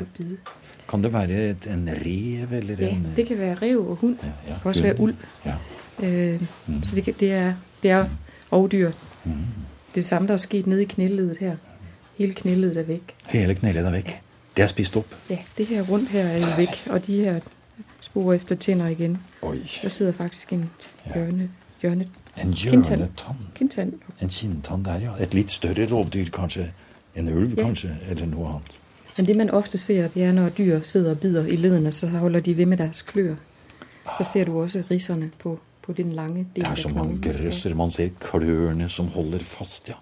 Kan 0.90 1.04
det 1.04 1.14
være 1.14 1.50
et, 1.50 1.68
en 1.68 1.90
rev 1.90 2.54
eller 2.54 2.76
Ja, 2.80 2.90
en 2.90 3.08
det 3.16 3.28
kan 3.28 3.38
være 3.38 3.54
rev 3.62 3.90
og 3.90 3.96
hund. 3.96 4.18
ja, 4.24 4.28
Det 4.54 4.62
kan 4.62 4.70
også 4.70 4.82
være 4.82 5.00
ulv. 5.00 5.16
Ja. 5.46 5.54
Øh, 6.04 6.42
Mm. 6.68 6.84
Så 6.84 6.96
det, 6.96 7.20
det, 7.20 7.32
er, 7.32 7.54
det 7.84 7.92
er 7.92 8.06
rovdyr. 8.52 8.92
Mm. 9.26 9.32
Det 9.96 10.06
samme, 10.06 10.28
der 10.28 10.34
er 10.34 10.38
sket 10.38 10.68
nede 10.68 10.82
i 10.82 10.86
knelleddet 10.86 11.38
her. 11.38 11.56
Hele 12.18 12.34
knelleddet 12.34 12.78
er 12.78 12.84
væk. 12.84 13.16
Hele 13.30 13.56
knelleddet 13.56 13.88
er 13.88 13.92
vekk. 13.92 14.20
Det 14.62 14.68
er 14.68 14.70
spist 14.70 14.98
opp. 14.98 15.16
Ja, 15.30 15.38
det 15.58 15.66
her 15.66 15.82
rundt 15.82 16.10
her 16.10 16.24
er 16.26 16.58
væk, 16.58 16.84
og 16.90 17.08
de 17.08 17.16
her 17.18 17.40
spor 18.02 18.34
efter 18.34 18.56
tænder 18.56 18.88
igen. 18.88 19.18
Oi. 19.42 19.58
Der 19.82 19.90
sidder 19.90 20.12
faktisk 20.12 20.54
en 20.54 20.70
hjørne, 21.14 21.50
hjørne 21.82 22.08
En 22.44 22.54
hjørnetann. 22.54 23.38
Kindtann. 23.56 23.94
En 24.22 24.30
kinntann 24.30 24.86
der, 24.86 25.00
ja. 25.00 25.12
Et 25.24 25.34
litt 25.34 25.52
større 25.52 25.88
rovdyr, 25.92 26.30
kanskje. 26.30 26.72
En 27.16 27.30
ulv, 27.30 27.58
Ja. 27.58 27.64
kanskje, 27.64 27.98
eller 28.10 28.26
noe 28.26 28.48
annet. 28.50 28.78
Men 29.18 29.28
det 29.28 29.36
man 29.38 29.50
ofte 29.50 29.78
ser, 29.78 30.08
det 30.08 30.24
er 30.24 30.32
når 30.32 30.50
dyr 30.50 30.82
sidder 30.84 31.12
og 31.12 31.20
bider 31.20 31.46
i 31.46 31.56
ledene, 31.56 31.92
så 31.92 32.08
holder 32.08 32.40
de 32.40 32.58
ved 32.58 32.66
med 32.66 32.78
deres 32.78 33.02
klør. 33.02 33.36
Så 34.18 34.24
ser 34.34 34.46
du 34.46 34.62
også 34.62 34.84
risserne 34.92 35.32
på, 35.40 35.60
på 35.82 35.94
den 35.94 36.12
lange 36.14 36.36
delen. 36.36 36.48
Det 36.56 36.68
er 36.68 36.76
som 36.76 36.92
man 36.92 37.22
grøsser. 37.22 37.74
Man 37.76 37.92
ser 37.92 38.10
klørne 38.20 38.90
som 38.90 39.08
holder 39.08 39.40
fast, 39.40 39.90
ja. 39.90 39.94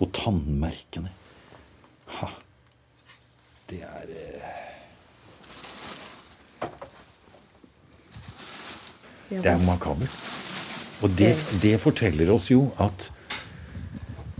Og 0.00 0.10
tannmerkene. 0.12 1.08
Ha. 2.06 2.26
Det 3.70 3.80
er 3.82 4.02
eh, 4.08 4.52
Det 9.42 9.46
er 9.46 9.58
makabert. 9.66 10.16
Og 11.02 11.10
det, 11.18 11.32
det 11.62 11.80
forteller 11.80 12.30
oss 12.32 12.50
jo 12.50 12.70
at 12.80 13.10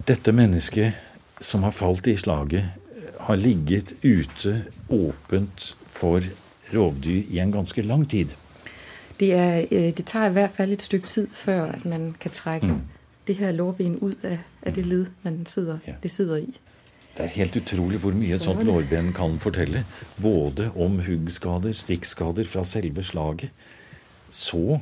dette 0.09 0.33
mennesket 0.33 0.93
som 1.41 1.63
har 1.67 1.71
falt 1.75 2.07
i 2.07 2.15
slaget, 2.17 2.65
har 3.21 3.37
ligget 3.37 3.93
ute 4.05 4.65
åpent 4.89 5.73
for 5.91 6.23
rovdyr 6.73 7.23
i 7.29 7.39
en 7.43 7.53
ganske 7.53 7.83
lang 7.83 8.07
tid. 8.11 8.29
Det, 9.21 9.33
er, 9.35 9.65
øh, 9.71 9.93
det 9.97 10.05
tar 10.07 10.27
i 10.29 10.33
hvert 10.33 10.51
fall 10.57 10.73
et 10.73 10.83
stykke 10.83 11.07
tid, 11.09 11.27
før 11.33 11.65
at 11.73 11.85
man 11.85 12.15
kan 12.21 12.31
trekke 12.31 12.67
Mm. 12.67 12.81
det 13.27 13.37
her 13.37 13.53
lårben 13.53 13.99
ut 14.03 14.25
av, 14.25 14.39
av 14.67 14.73
det 14.75 14.85
led, 14.87 15.07
man 15.23 15.47
sitter, 15.47 15.79
Ja. 15.87 15.93
det 16.03 16.11
sidder 16.11 16.37
i. 16.37 16.59
Det 17.17 17.25
er 17.25 17.33
helt 17.39 17.57
utrolig 17.57 17.99
hvor 18.03 18.13
mye 18.13 18.37
et 18.37 18.45
sånt 18.45 18.61
lårben 18.69 19.13
kan 19.17 19.39
fortelle. 19.41 19.87
Både 20.21 20.69
om 20.77 20.99
huggskader, 21.07 21.73
stikkskader 21.73 22.45
fra 22.45 22.65
selve 22.69 23.05
slaget. 23.05 23.55
Så 24.31 24.81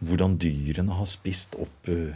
hvordan 0.00 0.36
dyrene 0.40 0.96
har 0.98 1.08
spist 1.08 1.56
opp 1.60 1.88
uh, 1.88 2.12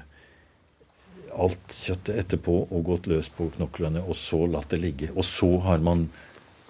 alt 1.34 1.72
kjøttet 1.72 2.18
etterpå 2.24 2.58
og 2.68 2.84
gått 2.90 3.08
løs 3.10 3.30
på 3.32 3.48
knoklene, 3.56 4.02
og 4.04 4.16
så 4.18 4.44
latt 4.46 4.70
det 4.74 4.82
ligge. 4.82 5.10
Og 5.16 5.24
så 5.24 5.48
har 5.64 5.80
man 5.84 6.08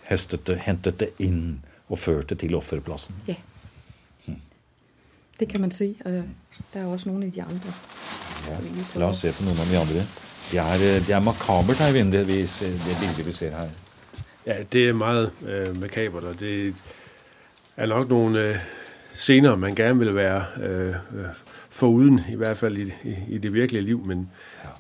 høstet 0.09 0.47
det, 0.47 0.61
hentet 0.67 1.01
det 1.03 1.11
inn 1.19 1.65
og 1.89 1.99
ført 1.99 2.31
det 2.31 2.41
til 2.45 2.55
offerplassen. 2.59 3.19
Ja. 3.27 3.41
Det 5.35 5.49
kan 5.51 5.61
man 5.61 5.73
si. 5.75 5.97
og 6.05 6.13
det 6.73 6.81
er 6.81 6.87
også 6.87 7.11
noen 7.11 7.27
i 7.27 7.31
de 7.35 7.43
andre. 7.43 7.75
Ja. 8.47 8.59
La 9.03 9.09
oss 9.11 9.25
se 9.25 9.33
på 9.35 9.43
noen 9.43 9.59
av 9.59 9.67
de 9.67 9.81
andre. 9.81 10.05
Det 10.51 10.59
er, 10.59 10.73
eh, 10.73 11.07
det 11.07 11.11
er 11.11 11.21
makabert, 11.21 11.81
Eivind, 11.81 12.13
det, 12.13 12.29
vi 12.29 12.43
det 12.43 12.97
bildet 13.01 13.27
vi 13.27 13.33
ser 13.33 13.51
her. 13.51 13.69
Ja, 14.47 14.63
det 14.73 14.89
er 14.89 14.93
meget 14.93 15.31
øh, 15.47 15.81
makabert, 15.81 16.25
og 16.25 16.41
det 16.41 16.75
er 17.77 17.87
nok 17.87 18.09
noen 18.09 18.37
øh, 18.37 18.57
scener, 19.15 19.57
man 19.57 19.75
gerne 19.75 19.99
vil 19.99 20.15
være 20.15 20.45
øh, 20.63 20.89
øh, 20.89 20.95
foruden, 21.71 22.21
i 22.29 22.35
hvert 22.35 22.57
fall 22.57 22.79
i, 22.79 22.93
i, 23.05 23.15
i 23.29 23.39
det 23.39 23.53
virkelige 23.53 23.83
liv, 23.83 24.05
men 24.07 24.31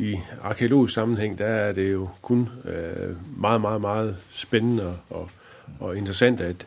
ja. 0.01 0.05
i 0.05 0.21
arkeologisk 0.43 0.95
sammenheng 0.95 1.39
der 1.39 1.47
er 1.47 1.73
det 1.73 1.93
jo 1.93 2.09
kun 2.23 2.49
øh, 2.65 3.17
meget, 3.37 3.61
meget, 3.61 3.81
meget 3.81 4.17
spændende 4.33 4.97
og, 5.11 5.31
og 5.81 5.97
interessant, 5.97 6.41
at 6.41 6.67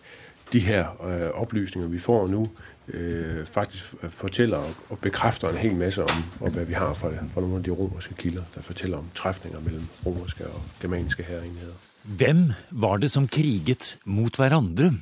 de 0.54 0.60
her 0.60 0.86
øh, 1.08 1.42
opplysninger 1.42 1.90
vi 1.90 2.00
får 2.00 2.28
nu, 2.28 2.48
øh, 2.88 3.46
faktisk 3.46 3.96
fortæller 4.10 4.58
og, 4.58 4.74
og 4.90 5.00
bekræfter 5.00 5.50
en 5.50 5.58
hel 5.58 5.76
masse 5.76 6.04
om, 6.04 6.24
om 6.42 6.52
hvad 6.54 6.66
vi 6.66 6.74
har 6.74 6.94
fra, 6.94 7.10
fra 7.34 7.42
nogle 7.42 7.58
af 7.58 7.64
de 7.64 7.72
romerske 7.72 8.14
kilder, 8.14 8.44
der 8.56 8.62
fortæller 8.62 8.98
om 8.98 9.10
træfninger 9.16 9.60
mellem 9.60 9.88
romerske 10.06 10.48
og 10.48 10.62
germanske 10.82 11.24
herreenheder. 11.24 11.74
Hvem 12.04 12.52
var 12.72 12.98
det 12.98 13.12
som 13.12 13.28
kriget 13.28 14.00
mot 14.06 14.36
hverandre? 14.36 14.94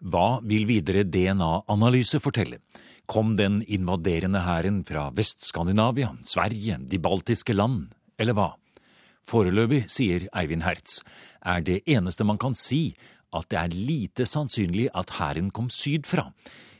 Hva 0.00 0.40
vil 0.42 0.68
videre 0.68 1.04
DNA-analyse 1.04 2.20
fortelle? 2.20 2.58
Kom 3.06 3.36
den 3.36 3.62
invaderende 3.68 4.40
hæren 4.40 4.84
fra 4.84 5.10
Vest-Skandinavia, 5.16 6.08
Sverige, 6.24 6.78
de 6.90 6.98
baltiske 6.98 7.52
land, 7.52 7.86
eller 8.18 8.36
hva? 8.36 8.52
Foreløpig, 9.24 9.84
sier 9.88 10.26
Eivind 10.36 10.62
Hertz, 10.62 11.00
er 11.40 11.64
det 11.64 11.80
eneste 11.86 12.24
man 12.24 12.38
kan 12.38 12.54
si 12.54 12.94
at 13.34 13.48
det 13.50 13.58
er 13.58 13.72
lite 13.72 14.26
sannsynlig 14.26 14.88
at 14.94 15.10
hæren 15.18 15.50
kom 15.50 15.70
sydfra. 15.70 16.30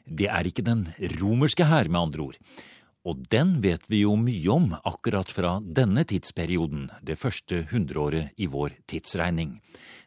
Det 0.04 0.28
er 0.28 0.46
ikke 0.46 0.64
den 0.64 0.86
romerske 1.20 1.64
hær, 1.64 1.88
med 1.88 2.00
andre 2.00 2.28
ord. 2.28 2.38
Og 3.04 3.20
den 3.28 3.58
vet 3.60 3.84
vi 3.92 4.00
jo 4.04 4.14
mye 4.16 4.48
om 4.52 4.70
akkurat 4.80 5.28
fra 5.28 5.58
denne 5.60 6.06
tidsperioden, 6.08 6.88
det 7.04 7.18
første 7.20 7.66
hundreåret 7.72 8.32
i 8.40 8.48
vår 8.48 8.78
tidsregning. 8.88 9.58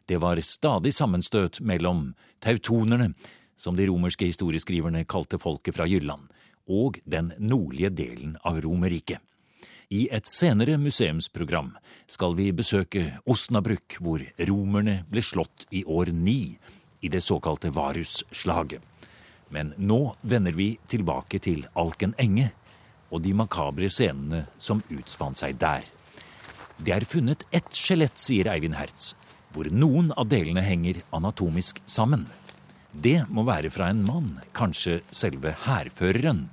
Det 0.08 0.18
var 0.18 0.40
stadig 0.42 0.94
sammenstøt 0.94 1.60
mellom 1.60 2.14
tautonerne, 2.42 3.12
som 3.58 3.76
de 3.76 3.86
romerske 3.90 4.26
historieskriverne 4.26 5.04
kalte 5.06 5.38
folket 5.38 5.76
fra 5.78 5.86
Jylland, 5.86 6.26
og 6.66 6.98
den 7.06 7.32
nordlige 7.38 7.90
delen 7.90 8.36
av 8.46 8.60
Romerriket. 8.62 9.22
I 9.90 10.08
et 10.12 10.28
senere 10.28 10.76
museumsprogram 10.76 11.70
skal 12.10 12.34
vi 12.36 12.50
besøke 12.52 13.06
Osnabrück, 13.24 13.96
hvor 14.04 14.20
romerne 14.50 15.00
ble 15.08 15.22
slått 15.24 15.64
i 15.72 15.80
år 15.86 16.12
ni, 16.12 16.58
i 17.00 17.08
det 17.08 17.22
såkalte 17.24 17.70
Varusslaget. 17.72 18.82
Men 19.54 19.72
nå 19.76 20.14
vender 20.20 20.52
vi 20.52 20.74
tilbake 20.88 21.40
til 21.42 21.64
Alken 21.78 22.14
enge 22.20 22.50
og 23.08 23.22
de 23.24 23.32
makabre 23.36 23.88
scenene 23.92 24.44
som 24.60 24.82
utspant 24.92 25.38
seg 25.38 25.56
der. 25.60 25.86
Det 26.78 26.94
er 26.94 27.06
funnet 27.08 27.44
ett 27.50 27.72
skjelett, 27.74 28.20
sier 28.20 28.50
Eivind 28.52 28.76
Hertz, 28.78 29.14
hvor 29.54 29.70
noen 29.72 30.12
av 30.14 30.28
delene 30.30 30.62
henger 30.62 31.00
anatomisk 31.16 31.80
sammen. 31.88 32.26
Det 32.92 33.24
må 33.32 33.44
være 33.48 33.70
fra 33.72 33.88
en 33.90 34.04
mann, 34.06 34.28
kanskje 34.56 35.00
selve 35.10 35.54
hærføreren, 35.64 36.46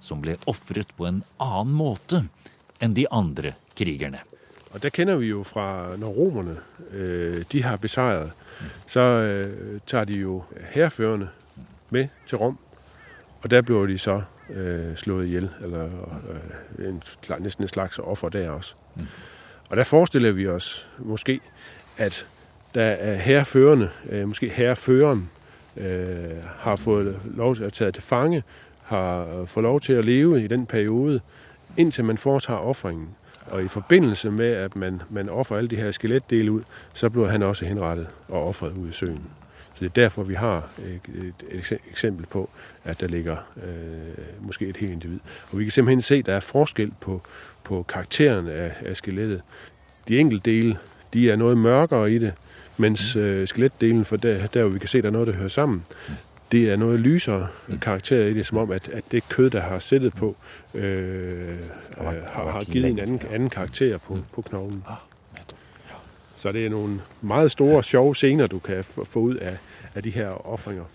som 0.00 0.20
ble 0.24 0.36
ofret 0.50 0.92
på 0.96 1.06
en 1.08 1.22
annen 1.40 1.72
måte 1.76 2.24
enn 2.80 2.96
de 2.96 3.06
andre 3.12 3.54
krigerne. 3.78 4.22
Og 4.70 4.82
der 4.82 4.92
kender 4.94 5.18
vi 5.18 5.32
jo 5.32 5.42
fra, 5.44 5.96
når 5.98 6.14
romerne 6.14 6.56
øh, 6.92 7.42
de 7.52 7.62
har 7.62 7.80
besejret, 7.82 8.30
så 8.86 9.02
tar 9.86 10.04
de 10.04 10.20
jo 10.20 10.42
herførende 10.74 11.30
med 11.92 12.08
til 12.26 12.38
Rom, 12.38 12.58
og 13.42 13.50
der 13.50 13.62
bliver 13.62 13.86
de 13.86 13.98
så 13.98 14.22
øh, 14.50 14.96
slået 14.96 15.26
ihjel, 15.26 15.50
eller 15.62 15.84
øh, 16.78 16.88
en, 16.88 17.02
næsten 17.38 17.64
en 17.64 17.68
slags 17.68 17.98
offer 17.98 18.28
der 18.28 18.50
også. 18.50 18.74
Mm. 18.96 19.06
Og 19.68 19.76
der 19.76 19.84
forestiller 19.84 20.32
vi 20.32 20.48
os 20.48 20.88
måske, 20.98 21.40
at 21.98 22.26
der 22.74 22.84
er 22.84 23.14
herførende, 23.14 23.90
øh, 24.08 24.28
måske 24.28 24.48
herføreren, 24.48 25.30
øh, 25.76 26.44
har 26.58 26.76
fået 26.76 27.18
lov 27.24 27.56
til 27.56 27.64
at 27.64 27.72
tage 27.72 27.92
til 27.92 28.02
fange, 28.02 28.42
har 28.82 29.44
fået 29.46 29.64
lov 29.64 29.80
til 29.80 29.92
at 29.92 30.04
leve 30.04 30.44
i 30.44 30.46
den 30.46 30.66
periode, 30.66 31.20
indtil 31.76 32.04
man 32.04 32.18
foretager 32.18 32.58
offringen. 32.58 33.08
Og 33.46 33.62
i 33.62 33.68
forbindelse 33.68 34.30
med, 34.30 34.52
at 34.52 34.76
man, 34.76 35.02
man 35.10 35.28
offer 35.28 35.56
alle 35.56 35.70
de 35.70 35.76
her 35.76 35.90
skeletdele 35.90 36.52
ud, 36.52 36.62
så 36.94 37.10
blir 37.10 37.26
han 37.26 37.42
også 37.42 37.64
henrettet 37.64 38.06
og 38.28 38.48
offret 38.48 38.72
ud 38.72 38.88
i 38.88 38.92
søen. 38.92 39.22
Så 39.80 39.84
det 39.84 39.90
er 39.90 40.02
derfor, 40.02 40.22
vi 40.22 40.34
har 40.34 40.68
et, 41.50 41.80
eksempel 41.90 42.26
på, 42.26 42.50
at 42.84 43.00
der 43.00 43.06
ligger 43.06 43.36
øh, 43.56 44.24
måske 44.40 44.66
et 44.66 44.76
helt 44.76 44.92
individ. 44.92 45.18
Og 45.50 45.58
vi 45.58 45.64
kan 45.64 45.70
simpelthen 45.70 46.02
se, 46.02 46.14
at 46.14 46.26
der 46.26 46.34
er 46.34 46.40
forskel 46.40 46.92
på, 47.00 47.22
på 47.64 47.82
karakteren 47.82 48.48
af, 48.48 48.72
af 48.84 48.96
skelettet. 48.96 49.42
De 50.08 50.18
enkelte 50.18 50.50
dele, 50.50 50.78
de 51.14 51.30
er 51.30 51.36
noget 51.36 51.58
mørkere 51.58 52.12
i 52.12 52.18
det, 52.18 52.32
mens 52.76 53.16
øh, 53.16 53.48
skeletdelen, 53.48 54.04
for 54.04 54.16
der, 54.16 54.46
der 54.46 54.62
hvor 54.62 54.70
vi 54.70 54.78
kan 54.78 54.88
se, 54.88 54.98
at 54.98 55.04
der 55.04 55.10
er 55.10 55.12
noget, 55.12 55.26
der 55.26 55.34
hører 55.34 55.48
sammen, 55.48 55.84
det 56.52 56.70
er 56.70 56.76
noget 56.76 57.00
lysere 57.00 57.48
karakter 57.82 58.26
i 58.26 58.34
det, 58.34 58.46
som 58.46 58.58
om, 58.58 58.70
at, 58.70 58.88
at 58.88 59.04
det 59.12 59.28
kød, 59.28 59.50
der 59.50 59.60
har 59.60 59.78
sættet 59.78 60.14
på, 60.14 60.36
øh, 60.74 61.58
har, 61.98 62.14
har, 62.26 62.50
har 62.50 62.64
givet 62.64 62.90
en 62.90 62.98
anden, 62.98 63.22
anden 63.30 63.50
karakter 63.50 63.98
på, 63.98 64.18
på 64.32 64.42
knoglen. 64.42 64.84
Så 66.36 66.52
det 66.52 66.66
er 66.66 66.70
nogle 66.70 67.00
meget 67.20 67.50
store, 67.50 67.82
sjove 67.82 68.14
scener, 68.14 68.46
du 68.46 68.58
kan 68.58 68.84
få 68.84 69.18
ud 69.20 69.34
af, 69.34 69.58
af 69.94 70.02
de 70.02 70.12
her 70.14 70.34
ofringer. 70.46 70.88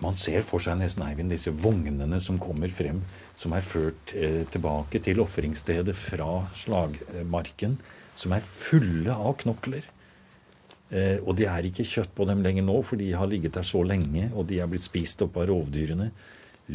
Man 0.00 0.16
ser 0.16 0.44
for 0.48 0.62
seg 0.64 0.78
nesten 0.80 1.04
Eivind, 1.04 1.32
disse 1.32 1.52
vognene 1.52 2.20
som 2.24 2.38
kommer 2.40 2.72
frem, 2.72 3.02
som 3.36 3.52
er 3.52 3.64
ført 3.66 4.14
eh, 4.16 4.46
tilbake 4.48 5.00
til 5.04 5.20
ofringsstedet 5.20 5.96
fra 5.96 6.46
slagmarken, 6.56 7.76
som 8.16 8.32
er 8.36 8.46
fulle 8.62 9.12
av 9.12 9.36
knokler. 9.42 9.84
Eh, 10.90 11.18
og 11.20 11.36
det 11.38 11.50
er 11.52 11.68
ikke 11.68 11.86
kjøtt 11.86 12.14
på 12.16 12.26
dem 12.28 12.40
lenger 12.44 12.64
nå, 12.64 12.78
for 12.86 13.00
de 13.00 13.12
har 13.12 13.28
ligget 13.28 13.58
der 13.58 13.66
så 13.66 13.84
lenge, 13.84 14.30
og 14.32 14.48
de 14.48 14.62
er 14.62 14.70
blitt 14.70 14.88
spist 14.88 15.20
opp 15.26 15.36
av 15.36 15.50
rovdyrene. 15.52 16.08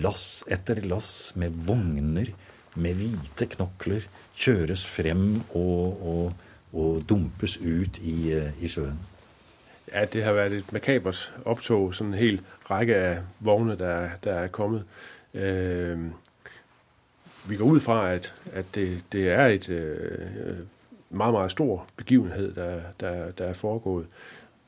Lass 0.06 0.44
etter 0.52 0.84
lass 0.86 1.10
med 1.40 1.56
vogner 1.66 2.30
med 2.76 3.00
hvite 3.00 3.48
knokler 3.56 4.06
kjøres 4.36 4.84
frem 4.86 5.42
og, 5.56 6.06
og, 6.06 6.48
og 6.76 7.04
dumpes 7.10 7.58
ut 7.64 7.98
i, 8.04 8.18
eh, 8.36 8.54
i 8.62 8.70
sjøen. 8.70 9.02
Ja, 9.94 10.06
det 10.06 10.24
har 10.24 10.34
været 10.34 10.54
et 10.54 10.74
makabert 10.74 11.34
optog, 11.46 11.96
sådan 11.96 12.14
en 12.14 12.20
hel 12.20 12.42
række 12.72 12.96
af 12.96 13.20
vogne, 13.40 13.78
der, 13.78 13.88
er- 13.88 14.10
der 14.24 14.34
er 14.34 14.48
kommet. 14.48 14.84
Øh, 15.34 16.00
vi 17.50 17.56
går 17.58 17.66
ud 17.66 17.80
fra, 17.80 18.14
at, 18.14 18.34
at 18.54 18.66
det, 18.76 19.04
det 19.12 19.30
er 19.30 19.46
et 19.46 19.70
øh, 19.70 20.58
meget, 21.10 21.34
meget 21.34 21.52
stor 21.52 21.88
begivenhed, 21.98 22.54
der, 22.56 22.82
der, 23.00 23.32
der 23.32 23.46
er 23.46 23.54
foregået. 23.54 24.06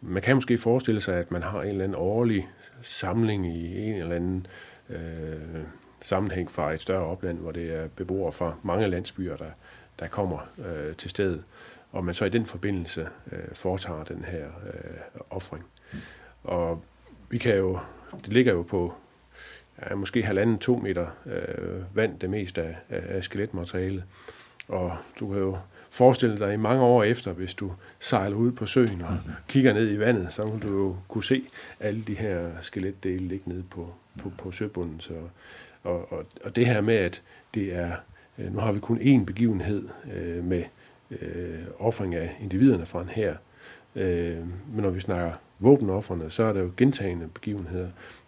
man 0.01 0.21
kan 0.21 0.35
måske 0.35 0.57
forestille 0.57 1.01
sig, 1.01 1.15
at 1.17 1.31
man 1.31 1.43
har 1.43 1.61
en 1.61 1.67
eller 1.67 1.83
anden 1.83 1.95
årlig 1.97 2.47
samling 2.81 3.47
i 3.47 3.77
en 3.89 3.95
eller 3.95 4.15
anden 4.15 4.47
øh, 4.89 5.59
sammenhæng 6.01 6.51
fra 6.51 6.73
et 6.73 6.81
større 6.81 7.05
opland, 7.05 7.37
hvor 7.39 7.51
det 7.51 7.73
er 7.75 7.87
beboere 7.95 8.31
fra 8.31 8.53
mange 8.63 8.87
landsbyer, 8.87 9.37
der, 9.37 9.51
der 9.99 10.07
kommer 10.07 10.49
øh, 10.57 10.95
til 10.95 11.09
stedet, 11.09 11.43
og 11.91 12.05
man 12.05 12.15
så 12.15 12.25
i 12.25 12.29
den 12.29 12.45
forbindelse 12.45 13.07
øh, 13.31 13.39
foretager 13.53 14.03
den 14.03 14.25
her 14.25 14.45
øh, 14.45 15.21
offring. 15.29 15.65
Og 16.43 16.83
vi 17.29 17.37
kan 17.37 17.57
jo, 17.57 17.79
det 18.25 18.33
ligger 18.33 18.53
jo 18.53 18.61
på 18.63 18.93
ja, 19.89 19.95
måske 19.95 20.23
halvanden, 20.23 20.57
to 20.57 20.77
meter 20.77 21.07
øh, 21.25 21.95
vand, 21.95 22.19
det 22.19 22.29
meste 22.29 22.61
af, 22.61 22.77
af 22.89 23.23
skeletmaterialet. 23.23 24.03
Og 24.67 24.97
du 25.19 25.27
kan 25.27 25.37
jo 25.37 25.57
forestille 25.89 26.39
dig 26.39 26.53
i 26.53 26.57
mange 26.57 26.83
år 26.83 27.03
efter, 27.03 27.33
hvis 27.33 27.53
du 27.53 27.73
sejler 27.99 28.35
ud 28.35 28.51
på 28.51 28.65
søen 28.65 29.01
og 29.01 29.17
kigger 29.47 29.73
ned 29.73 29.93
i 29.93 29.99
vandet, 29.99 30.33
så 30.33 30.45
vil 30.45 30.61
du 30.61 30.77
jo 30.77 30.95
kunne 31.07 31.23
se 31.23 31.43
alle 31.79 32.01
de 32.01 32.15
her 32.15 32.51
skeletdele 32.61 33.27
ligge 33.27 33.49
nede 33.49 33.63
på, 33.63 33.93
på, 34.21 34.31
på 34.37 34.51
søbunden. 34.51 34.99
Så, 34.99 35.13
og, 35.83 36.11
og, 36.11 36.25
og 36.43 36.55
det 36.55 36.65
her 36.65 36.81
med, 36.81 36.95
at 36.95 37.21
det 37.53 37.75
er, 37.75 37.91
øh, 38.37 38.53
nu 38.53 38.59
har 38.59 38.71
vi 38.71 38.79
kun 38.79 38.97
én 38.97 39.25
begivenhed 39.25 39.89
øh, 40.13 40.43
med 40.43 40.63
øh, 41.11 41.63
offring 41.79 42.15
af 42.15 42.37
individerne 42.41 42.85
fra 42.85 43.01
en 43.01 43.09
her, 43.09 43.35
øh, 43.95 44.37
men 44.73 44.83
når 44.83 44.89
vi 44.89 44.99
snakker 44.99 45.31
våbenofferne, 45.59 46.31
så 46.31 46.43
er 46.43 46.53
der 46.53 46.61
jo 46.61 46.71
gentagende 46.77 47.27
begivenheder. 47.27 47.87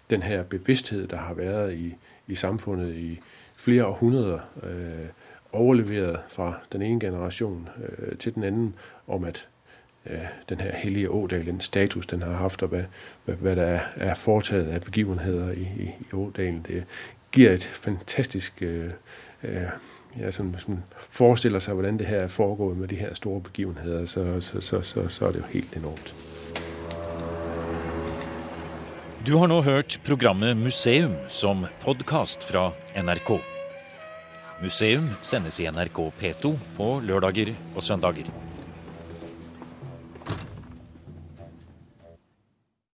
Den 0.09 0.21
her 0.21 0.43
bevidsthed, 0.43 1.07
der 1.07 1.17
har 1.17 1.33
været 1.33 1.73
i, 1.73 1.95
i 2.27 2.35
samfundet 2.35 2.95
i 2.95 3.19
flere 3.55 3.85
århundreder, 3.85 4.39
øh, 4.63 5.07
overleveret 5.51 6.19
fra 6.29 6.53
den 6.71 6.81
ene 6.81 6.99
generation 6.99 7.69
øh, 7.83 8.17
til 8.17 8.35
den 8.35 8.43
anden, 8.43 8.75
om 9.07 9.23
at 9.23 9.47
øh, 10.05 10.25
den 10.49 10.61
her 10.61 10.75
hellige 10.75 11.11
ådal, 11.11 11.45
den 11.45 11.61
status, 11.61 12.05
den 12.05 12.21
har 12.21 12.31
haft, 12.31 12.63
og 12.63 12.69
hvad, 12.69 12.83
hvad, 13.25 13.35
hvad 13.35 13.55
der 13.55 13.63
er, 13.63 13.79
er 13.95 14.15
foretaget 14.15 14.67
af 14.67 14.81
begivenheder 14.81 15.51
i, 15.51 15.61
i, 15.61 15.91
i 15.99 16.13
ådalen, 16.13 16.65
det 16.67 16.83
giver 17.31 17.51
et 17.51 17.63
fantastisk... 17.63 18.61
Øh, 18.61 18.91
øh, 19.43 19.61
ja, 20.17 20.31
som, 20.31 20.53
som 20.57 20.81
forestiller 21.11 21.61
seg 21.63 21.77
hvordan 21.77 21.99
det 21.99 22.07
her 22.09 22.25
er 22.25 22.33
foregået 22.33 22.77
med 22.77 22.87
de 22.91 22.99
her 22.99 23.13
store 23.13 23.41
begivenheter, 23.41 24.05
så, 24.05 24.41
så, 24.41 24.81
så, 24.81 25.07
så, 25.09 25.25
er 25.25 25.31
det 25.31 25.43
jo 25.43 25.51
helt 25.53 25.77
enormt. 25.77 26.13
Du 29.27 29.35
har 29.37 29.47
nå 29.51 29.61
hørt 29.61 29.99
programmet 30.07 30.57
Museum 30.57 31.13
som 31.29 31.65
podkast 31.83 32.43
fra 32.47 32.71
NRK. 32.95 33.35
Museum 34.63 35.09
sendes 35.21 35.59
i 35.59 35.67
NRK 35.69 35.99
P2 36.19 36.55
på 36.77 36.93
lørdager 37.05 37.53
og 37.75 37.83
søndager. 37.83 38.48